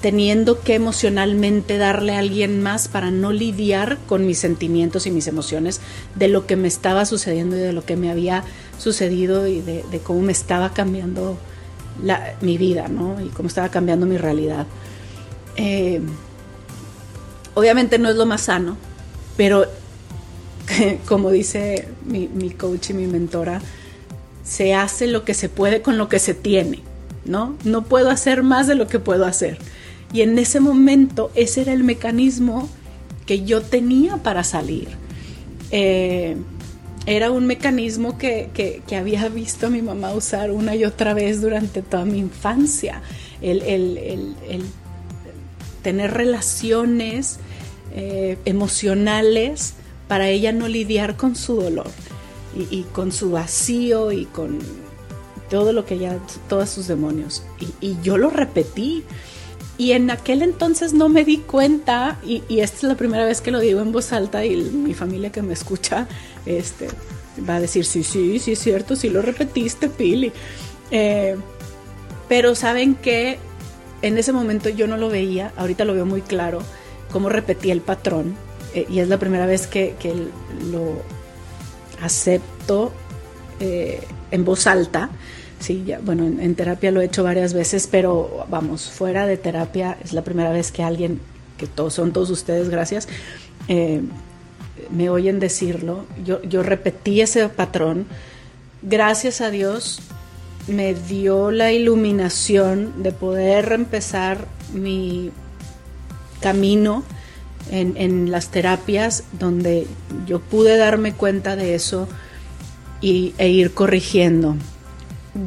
teniendo 0.01 0.61
que 0.61 0.75
emocionalmente 0.75 1.77
darle 1.77 2.15
a 2.15 2.19
alguien 2.19 2.61
más 2.61 2.87
para 2.87 3.09
no 3.09 3.31
lidiar 3.31 3.97
con 4.07 4.27
mis 4.27 4.37
sentimientos 4.37 5.07
y 5.07 5.11
mis 5.11 5.25
emociones 5.27 5.81
de 6.15 6.27
lo 6.27 6.45
que 6.45 6.55
me 6.55 6.67
estaba 6.67 7.05
sucediendo 7.05 7.55
y 7.55 7.59
de 7.59 7.73
lo 7.73 7.83
que 7.83 7.95
me 7.95 8.11
había 8.11 8.43
sucedido 8.81 9.47
y 9.47 9.61
de, 9.61 9.83
cómo 10.03 10.21
me 10.21 10.31
estaba 10.31 10.73
cambiando 10.73 11.37
mi 12.41 12.57
vida, 12.57 12.87
¿no? 12.87 13.21
Y 13.21 13.29
cómo 13.29 13.47
estaba 13.47 13.69
cambiando 13.69 14.05
mi 14.05 14.17
realidad. 14.17 14.65
Eh, 15.55 16.01
obviamente 17.53 17.99
no 17.99 18.09
es 18.09 18.15
lo 18.15 18.25
más 18.25 18.41
sano, 18.41 18.77
pero 19.37 19.65
como 21.07 21.31
dice 21.31 21.87
mi, 22.05 22.27
mi 22.27 22.49
coach 22.49 22.89
y 22.89 22.93
mi 22.93 23.07
mentora, 23.07 23.61
se 24.43 24.73
hace 24.73 25.07
lo 25.07 25.23
que 25.23 25.33
se 25.33 25.49
puede 25.49 25.81
con 25.81 25.97
lo 25.97 26.09
que 26.09 26.19
se 26.19 26.33
tiene, 26.33 26.79
¿no? 27.25 27.55
No 27.63 27.83
puedo 27.83 28.09
hacer 28.09 28.43
más 28.43 28.67
de 28.67 28.75
lo 28.75 28.87
que 28.87 28.99
puedo 28.99 29.25
hacer. 29.25 29.57
Y 30.13 30.21
en 30.21 30.37
ese 30.39 30.59
momento 30.59 31.31
ese 31.35 31.61
era 31.61 31.73
el 31.73 31.83
mecanismo 31.83 32.67
que 33.25 33.43
yo 33.43 33.61
tenía 33.61 34.17
para 34.17 34.43
salir. 34.43 34.89
Eh, 35.71 36.35
era 37.05 37.31
un 37.31 37.47
mecanismo 37.47 38.17
que, 38.17 38.81
había 38.95 39.27
visto 39.29 39.67
a 39.67 39.69
mi 39.69 39.81
mamá 39.81 40.13
usar 40.13 40.51
una 40.51 40.75
y 40.75 40.85
otra 40.85 41.13
vez 41.13 41.41
durante 41.41 41.81
toda 41.81 42.05
mi 42.05 42.19
infancia. 42.19 43.01
El, 43.41 44.35
tener 45.81 46.11
relaciones 46.11 47.39
eh, 47.95 48.37
emocionales 48.45 49.73
para 50.07 50.29
ella 50.29 50.51
no 50.51 50.67
lidiar 50.67 51.17
con 51.17 51.35
su 51.35 51.55
dolor 51.55 51.89
y, 52.69 52.83
con 52.83 53.11
su 53.11 53.31
vacío 53.31 54.11
y 54.11 54.25
con 54.25 54.59
todo 55.49 55.73
lo 55.73 55.85
que 55.85 55.95
ella, 55.95 56.19
todos 56.47 56.69
sus 56.69 56.87
demonios. 56.87 57.43
y 57.79 57.97
yo 58.03 58.17
lo 58.17 58.29
repetí. 58.29 59.03
Y 59.81 59.93
en 59.93 60.11
aquel 60.11 60.43
entonces 60.43 60.93
no 60.93 61.09
me 61.09 61.25
di 61.25 61.37
cuenta, 61.37 62.19
y, 62.23 62.43
esta 62.59 62.77
es 62.77 62.83
la 62.83 62.93
primera 62.93 63.25
vez 63.25 63.41
que 63.41 63.49
lo 63.49 63.59
digo 63.59 63.81
en 63.81 63.91
voz 63.91 64.13
alta 64.13 64.45
y 64.45 64.55
mi 64.55 64.93
familia 64.93 65.31
que 65.31 65.41
me 65.41 65.53
escucha 65.53 66.07
este, 66.45 66.87
va 67.49 67.55
a 67.55 67.59
decir, 67.59 67.83
sí, 67.83 68.03
sí, 68.03 68.37
sí 68.37 68.51
es 68.51 68.59
cierto, 68.59 68.95
sí 68.95 69.09
lo 69.09 69.23
repetiste, 69.23 69.89
Pili. 69.89 70.31
Eh, 70.91 71.35
pero 72.29 72.53
saben 72.53 72.93
que 72.93 73.39
en 74.03 74.19
ese 74.19 74.31
momento 74.31 74.69
yo 74.69 74.85
no 74.85 74.97
lo 74.97 75.09
veía, 75.09 75.51
ahorita 75.57 75.83
lo 75.83 75.95
veo 75.95 76.05
muy 76.05 76.21
claro, 76.21 76.61
cómo 77.11 77.29
repetía 77.29 77.73
el 77.73 77.81
patrón, 77.81 78.35
eh, 78.75 78.85
y 78.87 78.99
es 78.99 79.07
la 79.07 79.17
primera 79.17 79.47
vez 79.47 79.65
que, 79.65 79.95
lo 80.71 81.01
acepto 82.03 82.91
eh, 83.59 84.03
en 84.29 84.45
voz 84.45 84.67
alta 84.67 85.09
Sí, 85.61 85.83
ya, 85.85 85.99
bueno, 85.99 86.25
en, 86.25 86.55
terapia 86.55 86.89
lo 86.89 87.01
he 87.01 87.05
hecho 87.05 87.23
varias 87.23 87.53
veces, 87.53 87.87
pero 87.89 88.47
vamos, 88.49 88.89
fuera 88.89 89.27
de 89.27 89.37
terapia 89.37 89.95
es 90.03 90.11
la 90.11 90.23
primera 90.23 90.51
vez 90.51 90.71
que 90.71 90.81
alguien, 90.81 91.21
que 91.57 91.67
todos 91.67 91.93
son 91.93 92.13
todos 92.13 92.31
ustedes, 92.31 92.69
gracias, 92.69 93.07
eh, 93.67 94.01
me 94.89 95.11
oyen 95.11 95.39
decirlo. 95.39 96.05
Yo, 96.25 96.41
yo 96.41 96.63
repetí 96.63 97.21
ese 97.21 97.47
patrón. 97.47 98.07
Gracias 98.81 99.39
a 99.39 99.51
Dios 99.51 100.01
me 100.67 100.95
dio 100.95 101.51
la 101.51 101.71
iluminación 101.71 103.03
de 103.03 103.11
poder 103.11 103.71
empezar 103.71 104.47
mi 104.73 105.29
camino 106.39 107.03
en, 107.69 107.97
en, 107.97 108.31
las 108.31 108.49
terapias 108.49 109.23
donde 109.39 109.85
yo 110.25 110.39
pude 110.39 110.77
darme 110.77 111.13
cuenta 111.13 111.55
de 111.55 111.75
eso 111.75 112.07
y, 112.99 113.35
e 113.37 113.49
ir 113.49 113.73
corrigiendo 113.73 114.55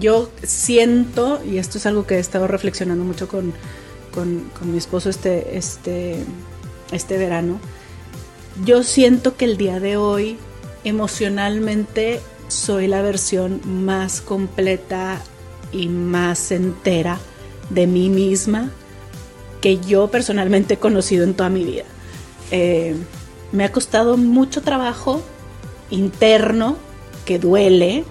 yo 0.00 0.30
siento, 0.42 1.40
y 1.44 1.58
esto 1.58 1.78
es 1.78 1.86
algo 1.86 2.06
que 2.06 2.16
he 2.16 2.18
estado 2.18 2.46
reflexionando 2.46 3.04
mucho 3.04 3.28
con, 3.28 3.52
mi 4.62 4.78
esposo 4.78 5.10
este, 5.10 5.56
este, 5.56 6.16
este 6.92 7.18
verano, 7.18 7.58
yo 8.64 8.82
siento 8.82 9.36
que 9.36 9.44
el 9.44 9.56
día 9.56 9.80
de 9.80 9.96
hoy 9.96 10.38
emocionalmente 10.84 12.20
soy 12.48 12.86
la 12.86 13.02
versión 13.02 13.60
más 13.64 14.20
completa 14.20 15.20
y 15.72 15.88
más 15.88 16.52
entera 16.52 17.18
de 17.70 17.86
mí 17.86 18.10
misma 18.10 18.70
que 19.60 19.78
yo 19.78 20.08
personalmente 20.08 20.74
he 20.74 20.78
conocido 20.78 21.24
en 21.24 21.34
toda 21.34 21.48
mi 21.48 21.64
vida. 21.64 21.84
Eh, 22.50 22.94
me 23.50 23.64
ha 23.64 23.72
costado 23.72 24.16
mucho 24.16 24.62
trabajo 24.62 25.22
interno, 25.90 26.76
que 27.24 27.38
duele, 27.38 28.04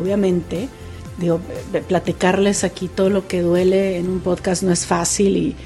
obviamente, 0.00 0.68
digo, 1.18 1.40
platicarles 1.88 2.64
aquí 2.64 2.88
todo 2.88 3.10
lo 3.10 3.26
que 3.26 3.42
duele 3.42 3.96
en 3.96 4.08
un 4.08 4.20
podcast 4.20 4.62
no 4.62 4.72
es 4.72 4.86
fácil 4.86 5.36
y 5.36 5.56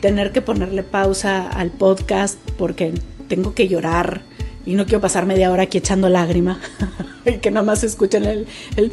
tener 0.00 0.32
que 0.32 0.42
ponerle 0.42 0.82
pausa 0.82 1.48
al 1.48 1.70
podcast 1.70 2.38
porque 2.58 2.92
tengo 3.28 3.54
que 3.54 3.68
llorar 3.68 4.22
y 4.66 4.74
no 4.74 4.84
quiero 4.84 5.00
pasar 5.00 5.26
media 5.26 5.50
hora 5.50 5.64
aquí 5.64 5.78
echando 5.78 6.08
lágrima 6.08 6.60
y 7.24 7.38
que 7.38 7.50
nada 7.50 7.64
más 7.64 7.84
escuchen 7.84 8.24
el, 8.24 8.46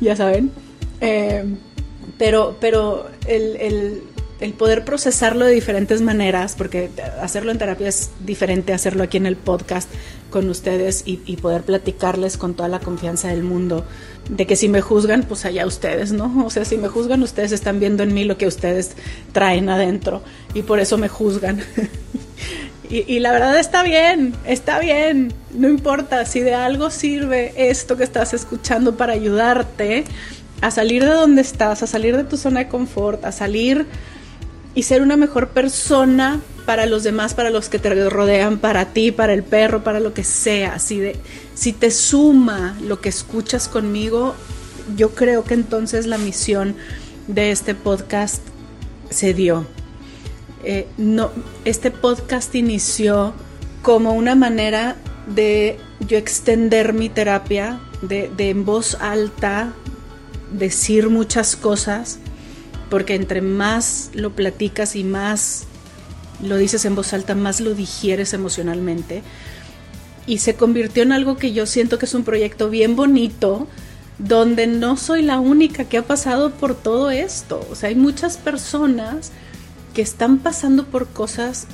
ya 0.00 0.16
saben. 0.16 0.50
Eh, 1.00 1.44
pero 2.18 2.56
pero 2.60 3.08
el, 3.26 4.02
el 4.42 4.52
poder 4.54 4.84
procesarlo 4.84 5.46
de 5.46 5.52
diferentes 5.52 6.02
maneras, 6.02 6.54
porque 6.56 6.90
hacerlo 7.20 7.52
en 7.52 7.58
terapia 7.58 7.88
es 7.88 8.10
diferente, 8.24 8.72
hacerlo 8.72 9.04
aquí 9.04 9.16
en 9.16 9.26
el 9.26 9.36
podcast 9.36 9.88
con 10.32 10.50
ustedes 10.50 11.04
y, 11.06 11.36
poder 11.36 11.62
platicarles 11.62 12.36
con 12.36 12.54
toda 12.54 12.68
la 12.68 12.80
confianza 12.80 13.28
del 13.28 13.44
mundo, 13.44 13.84
de 14.28 14.46
que 14.46 14.56
si 14.56 14.68
me 14.68 14.80
juzgan, 14.80 15.22
pues 15.22 15.44
allá 15.44 15.64
ustedes, 15.66 16.10
¿no? 16.10 16.44
O 16.44 16.50
sea, 16.50 16.64
si 16.64 16.76
me 16.76 16.88
juzgan, 16.88 17.22
ustedes 17.22 17.52
están 17.52 17.78
viendo 17.78 18.02
en 18.02 18.12
mí 18.12 18.24
lo 18.24 18.36
que 18.36 18.48
ustedes 18.48 18.96
traen 19.30 19.68
adentro 19.68 20.22
y 20.54 20.62
por 20.62 20.80
eso 20.80 20.98
me 20.98 21.06
juzgan. 21.06 21.60
y, 22.90 23.20
la 23.20 23.30
verdad 23.30 23.58
está 23.60 23.84
bien, 23.84 24.34
está 24.44 24.80
bien, 24.80 25.32
no 25.54 25.68
importa 25.68 26.26
si 26.26 26.40
de 26.40 26.54
algo 26.54 26.90
sirve 26.90 27.52
esto 27.56 27.96
que 27.96 28.04
estás 28.04 28.34
escuchando 28.34 28.96
para 28.96 29.12
ayudarte 29.12 30.04
a 30.60 30.70
salir 30.70 31.04
de 31.04 31.10
donde 31.10 31.42
estás, 31.42 31.82
a 31.82 31.86
salir 31.86 32.16
de 32.16 32.24
tu 32.24 32.36
zona 32.36 32.60
de 32.60 32.68
confort, 32.68 33.24
a 33.24 33.32
salir 33.32 33.86
y 34.74 34.84
ser 34.84 35.02
una 35.02 35.16
mejor 35.16 35.48
persona 35.48 36.40
para 36.66 36.86
los 36.86 37.02
demás, 37.02 37.34
para 37.34 37.50
los 37.50 37.68
que 37.68 37.78
te 37.78 38.08
rodean, 38.08 38.58
para 38.58 38.92
ti, 38.92 39.10
para 39.10 39.34
el 39.34 39.42
perro, 39.42 39.82
para 39.82 40.00
lo 40.00 40.14
que 40.14 40.24
sea. 40.24 40.78
Si, 40.78 40.98
de, 40.98 41.16
si 41.54 41.72
te 41.72 41.90
suma 41.90 42.76
lo 42.80 43.00
que 43.00 43.08
escuchas 43.08 43.68
conmigo, 43.68 44.34
yo 44.96 45.10
creo 45.10 45.44
que 45.44 45.54
entonces 45.54 46.06
la 46.06 46.18
misión 46.18 46.76
de 47.26 47.50
este 47.50 47.74
podcast 47.74 48.42
se 49.10 49.34
dio. 49.34 49.66
Eh, 50.64 50.86
no, 50.96 51.30
este 51.64 51.90
podcast 51.90 52.54
inició 52.54 53.34
como 53.82 54.12
una 54.12 54.34
manera 54.34 54.96
de 55.26 55.78
yo 56.06 56.16
extender 56.16 56.92
mi 56.92 57.08
terapia, 57.08 57.80
de, 58.00 58.30
de 58.36 58.50
en 58.50 58.64
voz 58.64 58.96
alta 59.00 59.72
decir 60.52 61.08
muchas 61.08 61.56
cosas 61.56 62.18
porque 62.92 63.14
entre 63.14 63.40
más 63.40 64.10
lo 64.12 64.36
platicas 64.36 64.96
y 64.96 65.02
más 65.02 65.64
lo 66.42 66.58
dices 66.58 66.84
en 66.84 66.94
voz 66.94 67.14
alta, 67.14 67.34
más 67.34 67.58
lo 67.58 67.74
digieres 67.74 68.34
emocionalmente. 68.34 69.22
Y 70.26 70.40
se 70.40 70.56
convirtió 70.56 71.02
en 71.02 71.12
algo 71.12 71.38
que 71.38 71.54
yo 71.54 71.64
siento 71.64 71.98
que 71.98 72.04
es 72.04 72.12
un 72.12 72.22
proyecto 72.22 72.68
bien 72.68 72.94
bonito, 72.94 73.66
donde 74.18 74.66
no 74.66 74.98
soy 74.98 75.22
la 75.22 75.40
única 75.40 75.84
que 75.84 75.96
ha 75.96 76.02
pasado 76.02 76.50
por 76.50 76.74
todo 76.74 77.10
esto. 77.10 77.66
O 77.70 77.76
sea, 77.76 77.88
hay 77.88 77.94
muchas 77.94 78.36
personas 78.36 79.32
que 79.94 80.02
están 80.02 80.36
pasando 80.40 80.84
por 80.84 81.08
cosas 81.08 81.68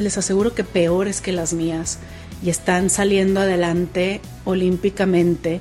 les 0.00 0.18
aseguro 0.18 0.56
que 0.56 0.64
peores 0.64 1.20
que 1.20 1.30
las 1.30 1.52
mías 1.52 2.00
y 2.42 2.50
están 2.50 2.90
saliendo 2.90 3.42
adelante 3.42 4.20
olímpicamente. 4.44 5.60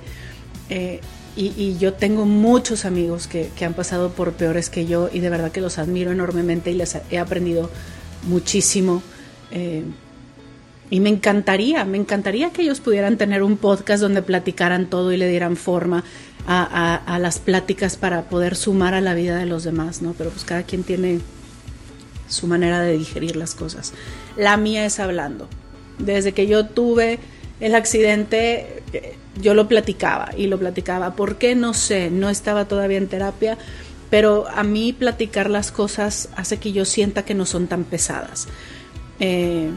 Eh, 0.72 1.02
y, 1.36 1.78
yo 1.78 1.94
tengo 1.94 2.26
muchos 2.26 2.86
amigos 2.86 3.28
que, 3.28 3.50
han 3.66 3.74
pasado 3.74 4.12
por 4.12 4.34
peores 4.34 4.70
que 4.70 4.86
yo 4.86 5.10
y 5.12 5.20
de 5.20 5.30
verdad 5.30 5.52
que 5.52 5.62
los 5.62 5.78
admiro 5.78 6.12
enormemente 6.12 6.72
y 6.72 6.76
les 6.76 6.98
he 7.10 7.18
aprendido 7.18 7.70
muchísimo. 8.28 9.02
Eh, 9.52 9.84
y 10.90 11.00
me 11.00 11.10
encantaría, 11.10 11.86
me 11.86 11.98
encantaría 11.98 12.52
que 12.52 12.62
ellos 12.62 12.80
pudieran 12.80 13.18
tener 13.18 13.42
un 13.42 13.58
podcast 13.58 14.02
donde 14.02 14.22
platicaran 14.22 14.90
todo 14.90 15.12
y 15.12 15.18
le 15.18 15.28
dieran 15.28 15.56
forma 15.56 16.04
a, 16.46 17.18
las 17.20 17.40
pláticas 17.40 17.96
para 17.96 18.24
poder 18.24 18.56
sumar 18.56 18.94
a 18.94 19.02
la 19.02 19.14
vida 19.14 19.38
de 19.38 19.46
los 19.46 19.64
demás, 19.64 20.02
¿no? 20.02 20.14
Pero 20.14 20.30
pues 20.30 20.44
cada 20.44 20.64
quien 20.64 20.84
tiene 20.84 21.20
su 22.28 22.48
manera 22.48 22.82
de 22.82 22.98
digerir 22.98 23.36
las 23.36 23.56
cosas. 23.56 23.94
La 24.38 24.58
mía 24.58 24.86
es 24.86 25.00
hablando. 25.00 25.48
Desde 26.00 26.34
que 26.34 26.48
yo 26.48 26.66
tuve 26.66 27.20
el 27.60 27.76
accidente, 27.76 28.84
yo 29.42 29.54
lo 29.54 29.68
platicaba 29.68 30.30
y 30.38 30.48
lo 30.48 30.60
platicaba. 30.60 31.16
¿Por 31.16 31.38
qué? 31.38 31.56
No 31.56 31.74
sé, 31.74 32.10
no 32.12 32.30
estaba 32.30 32.66
todavía 32.66 32.98
en 32.98 33.08
terapia, 33.08 33.58
pero 34.10 34.48
a 34.54 34.64
mí 34.64 34.94
platicar 34.94 35.50
las 35.50 35.72
cosas 35.72 36.30
hace 36.36 36.58
que 36.58 36.72
yo 36.72 36.86
sienta 36.86 37.26
que 37.26 37.34
no 37.34 37.46
son 37.46 37.68
tan 37.68 37.84
pesadas. 37.84 38.48
Eh, 39.20 39.70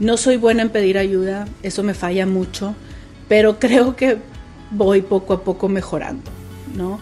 no 0.00 0.16
soy 0.16 0.36
buena 0.36 0.62
en 0.62 0.70
pedir 0.70 0.98
ayuda, 0.98 1.48
eso 1.62 1.82
me 1.82 1.94
falla 1.94 2.26
mucho, 2.26 2.74
pero 3.28 3.58
creo 3.60 3.96
que 3.96 4.18
voy 4.70 5.02
poco 5.02 5.34
a 5.34 5.44
poco 5.44 5.68
mejorando, 5.68 6.30
¿no? 6.74 7.00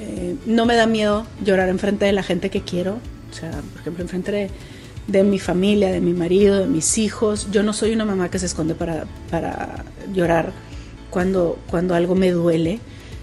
Eh, 0.00 0.36
no 0.46 0.66
me 0.66 0.74
da 0.74 0.86
miedo 0.86 1.26
llorar 1.44 1.68
enfrente 1.68 2.04
de 2.04 2.12
la 2.12 2.22
gente 2.22 2.50
que 2.50 2.60
quiero, 2.62 2.98
o 3.30 3.34
sea, 3.34 3.50
por 3.50 3.80
ejemplo, 3.80 4.02
enfrente 4.02 4.32
de 4.32 4.50
de 5.06 5.22
mi 5.22 5.38
familia, 5.38 5.90
de 5.90 6.00
mi 6.00 6.12
marido, 6.12 6.58
de 6.58 6.66
mis 6.66 6.98
hijos. 6.98 7.48
Yo 7.50 7.62
no 7.62 7.72
soy 7.72 7.92
una 7.92 8.04
mamá 8.04 8.30
que 8.30 8.38
se 8.38 8.46
esconde 8.46 8.74
para, 8.74 9.04
para 9.30 9.84
llorar 10.12 10.52
cuando, 11.14 11.60
cuando 11.70 11.94
algo 11.94 12.16
me 12.16 12.32
duele. 12.32 12.80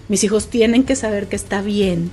Mis 0.08 0.24
hijos 0.24 0.48
tienen 0.48 0.84
que 0.84 0.96
saber 0.96 1.28
que 1.28 1.36
está 1.36 1.60
bien 1.60 2.10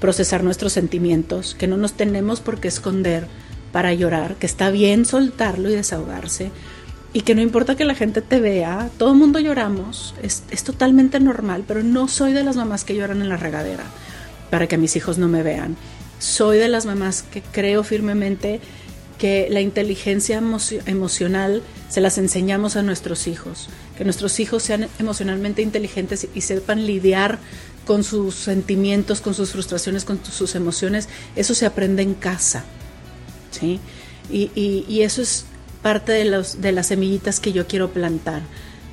procesar 0.00 0.42
nuestros 0.42 0.72
sentimientos, 0.72 1.54
que 1.54 1.68
no 1.68 1.76
nos 1.76 1.92
tenemos 1.92 2.40
por 2.40 2.58
qué 2.58 2.66
esconder 2.66 3.28
para 3.70 3.94
llorar, 3.94 4.34
que 4.34 4.46
está 4.46 4.70
bien 4.70 5.04
soltarlo 5.04 5.70
y 5.70 5.74
desahogarse 5.74 6.50
y 7.12 7.20
que 7.20 7.36
no 7.36 7.42
importa 7.42 7.76
que 7.76 7.84
la 7.84 7.94
gente 7.94 8.22
te 8.22 8.40
vea, 8.40 8.90
todo 8.98 9.12
el 9.12 9.18
mundo 9.18 9.38
lloramos, 9.38 10.14
es, 10.20 10.42
es 10.50 10.64
totalmente 10.64 11.20
normal, 11.20 11.62
pero 11.66 11.84
no 11.84 12.08
soy 12.08 12.32
de 12.32 12.42
las 12.42 12.56
mamás 12.56 12.82
que 12.84 12.96
lloran 12.96 13.20
en 13.20 13.28
la 13.28 13.36
regadera 13.36 13.84
para 14.50 14.66
que 14.66 14.78
mis 14.78 14.96
hijos 14.96 15.16
no 15.16 15.28
me 15.28 15.44
vean. 15.44 15.76
Soy 16.18 16.58
de 16.58 16.68
las 16.68 16.86
mamás 16.86 17.22
que 17.22 17.40
creo 17.40 17.84
firmemente 17.84 18.60
que 19.20 19.48
la 19.50 19.60
inteligencia 19.60 20.42
emocional 20.86 21.62
se 21.90 22.00
las 22.00 22.16
enseñamos 22.16 22.76
a 22.76 22.82
nuestros 22.82 23.26
hijos, 23.26 23.68
que 23.98 24.04
nuestros 24.04 24.40
hijos 24.40 24.62
sean 24.62 24.88
emocionalmente 24.98 25.60
inteligentes 25.60 26.26
y 26.34 26.40
sepan 26.40 26.86
lidiar 26.86 27.38
con 27.86 28.02
sus 28.02 28.34
sentimientos, 28.34 29.20
con 29.20 29.34
sus 29.34 29.50
frustraciones, 29.50 30.06
con 30.06 30.24
sus 30.24 30.54
emociones, 30.54 31.06
eso 31.36 31.54
se 31.54 31.66
aprende 31.66 32.02
en 32.02 32.14
casa. 32.14 32.64
¿sí? 33.50 33.78
Y, 34.30 35.02
eso 35.02 35.20
es 35.20 35.44
parte 35.82 36.12
de, 36.12 36.24
los, 36.24 36.62
de 36.62 36.72
las 36.72 36.86
semillitas 36.86 37.40
que 37.40 37.52
yo 37.52 37.66
quiero 37.66 37.90
plantar. 37.90 38.40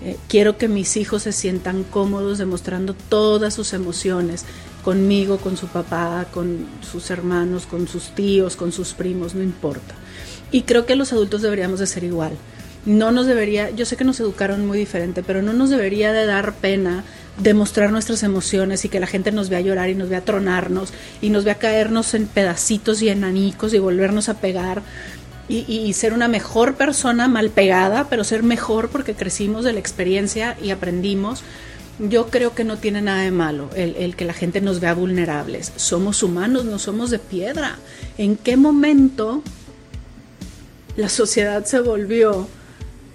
Eh, 0.04 0.18
quiero 0.28 0.58
que 0.58 0.68
mis 0.68 0.98
hijos 0.98 1.24
se 1.24 1.32
sientan 1.32 1.86
cómodos 1.86 2.38
demostrando 2.38 2.96
todas 3.08 3.54
sus 3.54 3.72
emociones, 3.72 4.44
conmigo, 4.88 5.36
con 5.36 5.58
su 5.58 5.68
papá, 5.68 6.28
con 6.34 6.66
sus 6.90 7.12
hermanos, 7.12 7.66
con 7.66 7.90
sus 7.90 8.16
tíos, 8.16 8.56
con 8.56 8.72
sus 8.72 8.94
primos, 8.94 9.36
no 9.36 9.44
importa. 9.44 9.94
Y 10.50 10.62
creo 10.62 10.86
que 10.86 10.96
los 10.96 11.12
adultos 11.12 11.42
deberíamos 11.42 11.82
de 11.82 11.88
ser 11.88 12.06
igual. 12.06 12.32
No 12.86 13.12
nos 13.12 13.26
debería, 13.26 13.70
yo 13.70 13.86
sé 13.86 13.98
que 13.98 14.06
nos 14.06 14.18
educaron 14.22 14.66
muy 14.66 14.78
diferente, 14.78 15.24
pero 15.24 15.42
no 15.42 15.52
nos 15.52 15.70
debería 15.70 16.14
de 16.14 16.26
dar 16.26 16.54
pena 16.54 17.04
demostrar 17.38 17.92
nuestras 17.92 18.24
emociones 18.24 18.86
y 18.86 18.88
que 18.88 19.02
la 19.02 19.08
gente 19.08 19.34
nos 19.34 19.50
vea 19.50 19.60
llorar 19.60 19.90
y 19.90 19.96
nos 19.96 20.08
vea 20.08 20.22
tronarnos 20.22 20.94
y 21.22 21.32
nos 21.32 21.44
vea 21.44 21.56
caernos 21.56 22.14
en 22.14 22.26
pedacitos 22.26 23.02
y 23.02 23.10
en 23.10 23.26
anicos 23.26 23.74
y 23.74 23.80
volvernos 23.80 24.30
a 24.30 24.36
pegar 24.36 24.84
y, 25.50 25.66
y, 25.68 25.92
ser 25.92 26.14
una 26.14 26.30
mejor 26.30 26.76
persona 26.76 27.28
mal 27.28 27.50
pegada, 27.50 28.08
pero 28.10 28.24
ser 28.24 28.42
mejor 28.42 28.88
porque 28.88 29.16
crecimos 29.16 29.66
de 29.66 29.74
la 29.74 29.80
experiencia 29.80 30.56
y 30.64 30.70
aprendimos 30.70 31.44
yo 32.00 32.28
creo 32.28 32.54
que 32.54 32.64
no 32.64 32.78
tiene 32.78 33.02
nada 33.02 33.22
de 33.22 33.32
malo 33.32 33.70
el, 33.76 34.16
que 34.16 34.26
la 34.26 34.34
gente 34.34 34.62
nos 34.62 34.80
vea 34.80 34.94
vulnerables. 34.94 35.74
Somos 35.76 36.22
humanos, 36.24 36.66
no 36.66 36.80
somos 36.80 37.10
de 37.10 37.20
piedra. 37.20 37.78
¿En 38.18 38.36
qué 38.36 38.58
momento 38.58 39.42
la 40.96 41.10
sociedad 41.10 41.66
se 41.66 41.80
volvió 41.80 42.48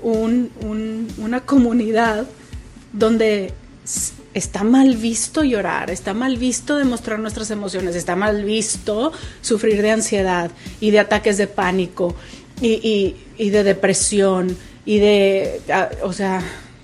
una 0.03 1.40
comunidad 1.40 2.27
donde 2.92 3.53
está 4.35 4.64
mal 4.64 4.97
visto 4.97 5.45
llorar, 5.45 5.90
está 5.90 6.14
mal 6.14 6.37
visto 6.37 6.77
demostrar 6.77 7.18
nuestras 7.18 7.51
emociones, 7.51 7.95
está 7.95 8.16
mal 8.16 8.45
visto 8.45 9.12
sufrir 9.42 9.83
de 9.83 9.92
ansiedad 9.92 10.51
y 10.81 10.90
de 10.90 11.01
ataques 11.01 11.37
de 11.37 11.47
pánico 11.47 12.16
y, 12.61 13.16
y 13.37 13.51
de 13.51 13.62
depresión 13.62 14.57
y 14.85 14.99
de, 14.99 15.61
ah, 15.73 15.90
o 16.03 16.12
sea, 16.12 16.42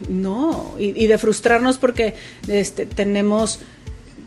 no, 0.08 0.74
y, 0.78 1.06
de 1.06 1.18
frustrarnos 1.18 1.78
porque 1.78 2.14
este, 2.46 2.87
tenemos 2.87 3.61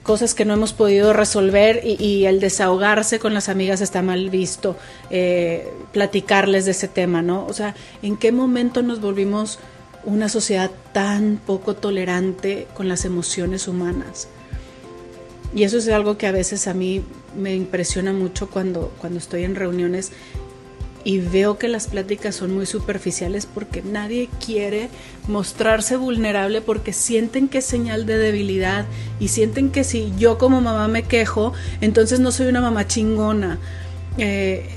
cosas 0.03 0.33
que 0.33 0.45
no 0.45 0.53
hemos 0.53 0.73
podido 0.73 1.13
resolver 1.13 1.81
y, 1.85 2.25
el 2.25 2.39
desahogarse 2.39 3.19
con 3.19 3.33
las 3.33 3.49
amigas 3.49 3.81
está 3.81 4.01
mal 4.01 4.29
visto, 4.29 4.75
eh, 5.09 5.67
platicarles 5.93 6.65
de 6.65 6.71
ese 6.71 6.87
tema, 6.87 7.21
¿no? 7.21 7.45
O 7.45 7.53
sea, 7.53 7.75
¿en 8.01 8.17
qué 8.17 8.31
momento 8.31 8.81
nos 8.81 8.99
volvimos 8.99 9.59
una 10.03 10.29
sociedad 10.29 10.71
tan 10.93 11.39
poco 11.45 11.75
tolerante 11.75 12.67
con 12.73 12.87
las 12.87 13.05
emociones 13.05 13.67
humanas? 13.67 14.27
Y 15.53 15.63
eso 15.63 15.77
es 15.77 15.87
algo 15.89 16.17
que 16.17 16.27
a 16.27 16.31
veces 16.31 16.67
a 16.67 16.73
mí 16.73 17.03
me 17.37 17.55
impresiona 17.55 18.13
mucho 18.13 18.49
cuando, 18.49 18.91
cuando 18.99 19.19
estoy 19.19 19.43
en 19.43 19.55
reuniones 19.55 20.11
y 21.03 21.19
veo 21.19 21.57
que 21.57 21.67
las 21.67 21.87
pláticas 21.87 22.35
son 22.35 22.53
muy 22.53 22.65
superficiales 22.65 23.45
porque 23.45 23.81
nadie 23.81 24.29
quiere 24.43 24.89
mostrarse 25.27 25.97
vulnerable 25.97 26.61
porque 26.61 26.93
sienten 26.93 27.47
que 27.47 27.59
es 27.59 27.65
señal 27.65 28.05
de 28.05 28.17
debilidad 28.17 28.85
y 29.19 29.29
sienten 29.29 29.71
que 29.71 29.83
si 29.83 30.13
yo 30.17 30.37
como 30.37 30.61
mamá 30.61 30.87
me 30.87 31.03
quejo, 31.03 31.53
entonces 31.81 32.19
no 32.19 32.31
soy 32.31 32.47
una 32.47 32.61
mamá 32.61 32.87
chingona. 32.87 33.59
Eh, 34.17 34.69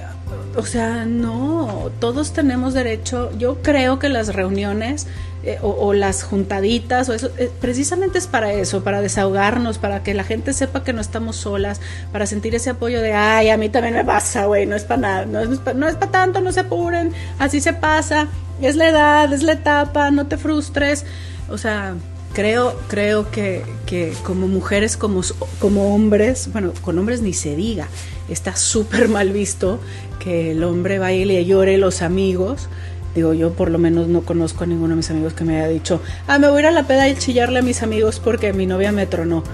o 0.57 0.65
sea, 0.65 1.05
no, 1.05 1.91
todos 2.01 2.33
tenemos 2.33 2.75
derecho, 2.75 3.31
yo 3.39 3.61
creo 3.63 3.99
que 3.99 4.09
las 4.09 4.35
reuniones 4.35 5.07
eh, 5.47 5.59
o, 5.61 5.93
las 5.93 6.23
juntaditas 6.23 7.09
o 7.11 7.13
eso, 7.13 7.31
eh, 7.37 7.51
precisamente 7.61 8.17
es 8.17 8.27
para 8.27 8.53
eso, 8.53 8.83
para 8.83 9.03
desahogarnos, 9.03 9.77
para 9.77 10.03
que 10.03 10.15
la 10.15 10.25
gente 10.25 10.55
sepa 10.55 10.83
que 10.85 10.95
no 10.95 11.03
estamos 11.03 11.37
solas, 11.37 11.83
para 12.13 12.25
sentir 12.25 12.55
ese 12.55 12.71
apoyo 12.71 13.03
de, 13.03 13.13
ay, 13.13 13.51
a 13.51 13.59
mí 13.59 13.69
también 13.69 13.93
me 13.93 14.05
pasa, 14.05 14.47
güey, 14.47 14.65
no 14.65 14.75
es 14.75 14.85
para 14.85 15.01
nada, 15.01 15.27
no 15.27 15.41
es, 15.41 15.61
no 15.75 15.87
es 15.87 15.97
para 15.97 16.11
tanto, 16.11 16.41
no 16.41 16.51
se 16.51 16.61
apuren, 16.61 17.13
así 17.39 17.61
se 17.61 17.75
pasa, 17.75 18.29
es 18.63 18.77
la 18.77 18.89
edad, 18.89 19.33
es 19.35 19.43
la 19.43 19.53
etapa, 19.53 20.11
no 20.11 20.27
te 20.27 20.39
frustres, 20.39 21.05
o 21.51 21.59
sea, 21.59 21.95
creo, 22.33 22.79
creo 22.89 23.31
que, 23.31 23.65
que 23.85 24.15
como 24.23 24.49
mujeres, 24.49 24.97
como, 24.97 25.21
como 25.59 25.95
hombres, 25.95 26.49
bueno, 26.53 26.73
con 26.81 26.99
hombres 26.99 27.21
ni 27.21 27.35
se 27.35 27.55
diga, 27.55 27.89
está 28.29 28.57
súper 28.57 29.09
mal 29.09 29.31
visto 29.31 29.79
que 30.19 30.53
el 30.53 30.65
hombre 30.65 30.99
vaya 30.99 31.19
y 31.19 31.45
llore 31.45 31.77
los 31.77 32.01
amigos, 32.01 32.69
Digo, 33.15 33.33
yo 33.33 33.53
por 33.53 33.71
lo 33.71 33.79
menos 33.79 34.09
no 34.09 34.23
conozco 34.23 34.65
a 34.65 34.67
ninguno 34.67 34.91
de 34.91 34.97
mis 34.97 35.11
amigos 35.11 35.35
que 35.35 35.45
me 35.45 35.57
haya 35.57 35.69
dicho, 35.69 36.01
ah, 36.27 36.39
me 36.39 36.49
voy 36.49 36.59
a 36.59 36.61
ir 36.61 36.67
a 36.67 36.71
la 36.73 36.87
peda 36.87 37.09
y 37.09 37.15
chillarle 37.15 37.61
a 37.61 37.63
mis 37.63 37.83
amigos 37.83 38.21
porque 38.21 38.53
mi 38.53 38.67
novia 38.67 38.91
me 38.91 39.07
tronó. 39.07 39.45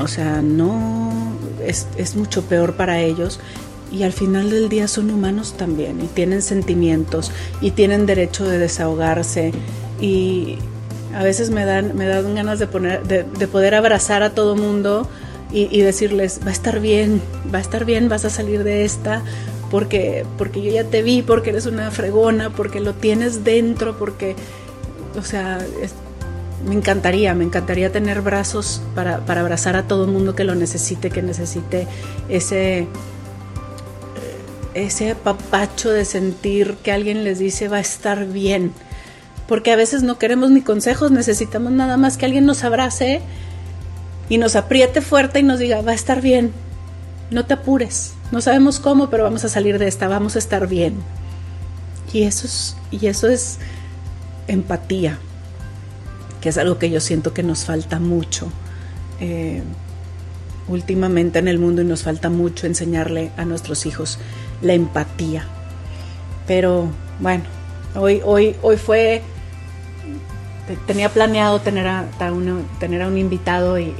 O 0.00 0.08
sea, 0.08 0.40
no, 0.42 1.32
es, 1.64 1.86
es 1.96 2.16
mucho 2.16 2.42
peor 2.42 2.74
para 2.74 3.00
ellos. 3.00 3.40
Y 3.92 4.02
al 4.02 4.12
final 4.12 4.50
del 4.50 4.68
día 4.68 4.88
son 4.88 5.10
humanos 5.10 5.54
también 5.56 6.00
y 6.02 6.06
tienen 6.06 6.42
sentimientos 6.42 7.30
y 7.60 7.70
tienen 7.70 8.06
derecho 8.06 8.44
de 8.44 8.58
desahogarse. 8.58 9.52
Y 10.00 10.58
a 11.14 11.22
veces 11.22 11.50
me 11.50 11.64
dan, 11.64 11.96
me 11.96 12.06
dan 12.06 12.34
ganas 12.34 12.58
de, 12.58 12.66
poner, 12.66 13.06
de, 13.06 13.46
poder 13.46 13.74
abrazar 13.74 14.22
a 14.22 14.30
todo 14.30 14.56
mundo 14.56 15.08
y, 15.52 15.68
y, 15.70 15.82
decirles, 15.82 16.40
va 16.44 16.48
a 16.48 16.52
estar 16.52 16.80
bien, 16.80 17.22
va 17.54 17.58
a 17.58 17.60
estar 17.60 17.84
bien, 17.84 18.08
vas 18.08 18.24
a 18.24 18.30
salir 18.30 18.64
de 18.64 18.84
esta, 18.84 19.22
porque, 19.70 20.24
porque 20.38 20.62
yo 20.62 20.70
ya 20.70 20.84
te 20.84 21.02
vi, 21.02 21.22
porque 21.22 21.50
eres 21.50 21.66
una 21.66 21.90
fregona, 21.90 22.50
porque 22.50 22.80
lo 22.80 22.94
tienes 22.94 23.44
dentro, 23.44 23.98
porque, 23.98 24.36
o 25.18 25.22
sea, 25.22 25.58
me 26.66 26.74
encantaría, 26.74 27.34
me 27.34 27.44
encantaría 27.44 27.90
tener 27.92 28.22
brazos 28.22 28.82
para, 28.94 29.18
para 29.24 29.40
abrazar 29.40 29.76
a 29.76 29.84
todo 29.84 30.04
el 30.04 30.10
mundo 30.10 30.34
que 30.34 30.44
lo 30.44 30.54
necesite, 30.54 31.10
que 31.10 31.22
necesite 31.22 31.86
ese, 32.28 32.86
ese 34.74 35.14
papacho 35.14 35.90
de 35.90 36.04
sentir 36.04 36.76
que 36.82 36.92
alguien 36.92 37.24
les 37.24 37.38
dice 37.38 37.68
va 37.68 37.78
a 37.78 37.80
estar 37.80 38.26
bien. 38.26 38.72
Porque 39.48 39.70
a 39.70 39.76
veces 39.76 40.02
no 40.02 40.18
queremos 40.18 40.50
ni 40.50 40.60
consejos, 40.60 41.12
necesitamos 41.12 41.70
nada 41.70 41.96
más 41.96 42.16
que 42.16 42.26
alguien 42.26 42.46
nos 42.46 42.64
abrace 42.64 43.20
y 44.28 44.38
nos 44.38 44.56
apriete 44.56 45.00
fuerte 45.00 45.38
y 45.38 45.42
nos 45.44 45.60
diga 45.60 45.82
va 45.82 45.92
a 45.92 45.94
estar 45.94 46.20
bien, 46.20 46.52
no 47.30 47.44
te 47.44 47.54
apures, 47.54 48.14
no 48.30 48.40
sabemos 48.40 48.80
cómo, 48.80 49.10
pero 49.10 49.24
vamos 49.24 49.44
a 49.44 49.48
salir 49.48 49.78
de 49.78 49.88
esta, 49.88 50.08
vamos 50.08 50.36
a 50.36 50.38
estar 50.38 50.66
bien. 50.66 50.94
Y 52.12 52.22
eso 52.22 52.46
es, 52.46 52.76
y 52.90 53.06
eso 53.06 53.28
es 53.28 53.58
empatía, 54.48 55.18
que 56.40 56.48
es 56.48 56.58
algo 56.58 56.78
que 56.78 56.90
yo 56.90 57.00
siento 57.00 57.34
que 57.34 57.42
nos 57.42 57.64
falta 57.64 57.98
mucho 57.98 58.50
eh, 59.20 59.62
últimamente 60.68 61.38
en 61.38 61.48
el 61.48 61.58
mundo 61.58 61.82
y 61.82 61.84
nos 61.84 62.02
falta 62.02 62.30
mucho 62.30 62.66
enseñarle 62.66 63.30
a 63.36 63.44
nuestros 63.44 63.86
hijos 63.86 64.18
la 64.62 64.74
empatía. 64.74 65.44
Pero 66.46 66.88
bueno, 67.20 67.44
hoy, 67.94 68.20
hoy, 68.24 68.56
hoy 68.62 68.76
fue, 68.76 69.22
tenía 70.86 71.08
planeado 71.08 71.60
tener 71.60 71.86
a, 71.86 72.06
tener 72.78 73.02
a 73.02 73.08
un 73.08 73.18
invitado 73.18 73.78
y, 73.78 73.94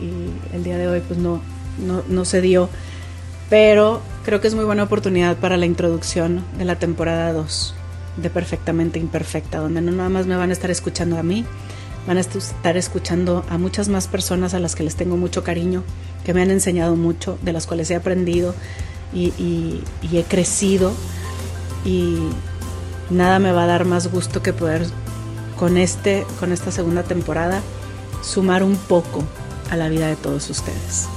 el 0.52 0.64
día 0.64 0.78
de 0.78 0.88
hoy 0.88 1.02
pues 1.06 1.18
no, 1.18 1.40
no, 1.84 2.02
no 2.08 2.24
se 2.24 2.40
dio, 2.40 2.68
pero 3.48 4.00
creo 4.24 4.40
que 4.40 4.48
es 4.48 4.54
muy 4.54 4.64
buena 4.64 4.84
oportunidad 4.84 5.36
para 5.36 5.56
la 5.56 5.66
introducción 5.66 6.44
de 6.58 6.64
la 6.64 6.76
temporada 6.78 7.32
2 7.32 7.74
de 8.16 8.30
Perfectamente 8.30 8.98
Imperfecta, 8.98 9.58
donde 9.58 9.80
no 9.80 9.92
nada 9.92 10.08
más 10.08 10.26
me 10.26 10.36
van 10.36 10.50
a 10.50 10.52
estar 10.52 10.70
escuchando 10.70 11.18
a 11.18 11.22
mí, 11.22 11.44
van 12.06 12.16
a 12.16 12.20
estar 12.20 12.76
escuchando 12.76 13.44
a 13.48 13.58
muchas 13.58 13.88
más 13.88 14.08
personas 14.08 14.54
a 14.54 14.58
las 14.58 14.74
que 14.74 14.82
les 14.82 14.96
tengo 14.96 15.16
mucho 15.16 15.44
cariño, 15.44 15.82
que 16.24 16.34
me 16.34 16.42
han 16.42 16.50
enseñado 16.50 16.96
mucho, 16.96 17.38
de 17.42 17.52
las 17.52 17.66
cuales 17.66 17.90
he 17.90 17.96
aprendido 17.96 18.54
y, 19.12 19.82
he 20.12 20.24
crecido. 20.24 20.92
Y 21.84 22.18
nada 23.10 23.38
me 23.38 23.52
va 23.52 23.64
a 23.64 23.66
dar 23.66 23.84
más 23.84 24.10
gusto 24.10 24.42
que 24.42 24.52
poder 24.52 24.86
con, 25.58 25.76
este, 25.76 26.26
con 26.40 26.52
esta 26.52 26.72
segunda 26.72 27.02
temporada 27.02 27.62
sumar 28.22 28.62
un 28.62 28.76
poco 28.76 29.22
a 29.70 29.76
la 29.76 29.88
vida 29.88 30.08
de 30.08 30.16
todos 30.16 30.50
ustedes. 30.50 31.08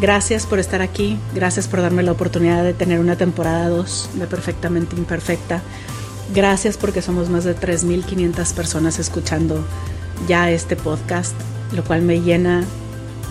Gracias 0.00 0.46
por 0.46 0.58
estar 0.58 0.82
aquí, 0.82 1.18
gracias 1.34 1.68
por 1.68 1.80
darme 1.80 2.02
la 2.02 2.12
oportunidad 2.12 2.64
de 2.64 2.74
tener 2.74 2.98
una 2.98 3.16
temporada 3.16 3.68
2 3.68 4.10
de 4.14 4.26
Perfectamente 4.26 4.96
Imperfecta. 4.96 5.62
Gracias 6.34 6.76
porque 6.76 7.02
somos 7.02 7.28
más 7.28 7.44
de 7.44 7.54
3.500 7.54 8.54
personas 8.54 8.98
escuchando 8.98 9.64
ya 10.26 10.50
este 10.50 10.76
podcast, 10.76 11.34
lo 11.72 11.84
cual 11.84 12.02
me 12.02 12.20
llena 12.20 12.64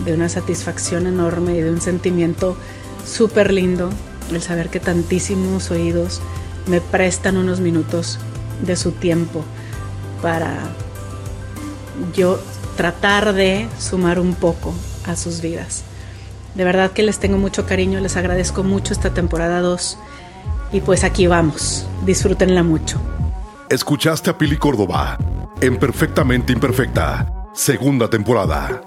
de 0.04 0.14
una 0.14 0.28
satisfacción 0.28 1.06
enorme 1.06 1.56
y 1.56 1.60
de 1.60 1.70
un 1.70 1.80
sentimiento 1.80 2.56
súper 3.04 3.52
lindo 3.52 3.90
el 4.30 4.40
saber 4.40 4.68
que 4.70 4.80
tantísimos 4.80 5.70
oídos 5.70 6.20
me 6.66 6.80
prestan 6.80 7.36
unos 7.36 7.60
minutos 7.60 8.18
de 8.64 8.76
su 8.76 8.92
tiempo 8.92 9.44
para 10.22 10.54
yo 12.14 12.38
tratar 12.76 13.32
de 13.34 13.68
sumar 13.78 14.18
un 14.18 14.34
poco 14.34 14.72
a 15.06 15.16
sus 15.16 15.40
vidas. 15.40 15.84
De 16.54 16.64
verdad 16.64 16.90
que 16.92 17.02
les 17.02 17.18
tengo 17.18 17.38
mucho 17.38 17.66
cariño, 17.66 18.00
les 18.00 18.16
agradezco 18.16 18.62
mucho 18.62 18.92
esta 18.92 19.14
temporada 19.14 19.60
2 19.60 19.98
y 20.72 20.80
pues 20.80 21.04
aquí 21.04 21.26
vamos, 21.26 21.86
disfrútenla 22.04 22.62
mucho. 22.62 23.00
Escuchaste 23.70 24.30
a 24.30 24.36
Pili 24.36 24.56
Córdoba 24.56 25.18
en 25.60 25.78
Perfectamente 25.78 26.52
Imperfecta, 26.52 27.48
segunda 27.54 28.10
temporada. 28.10 28.82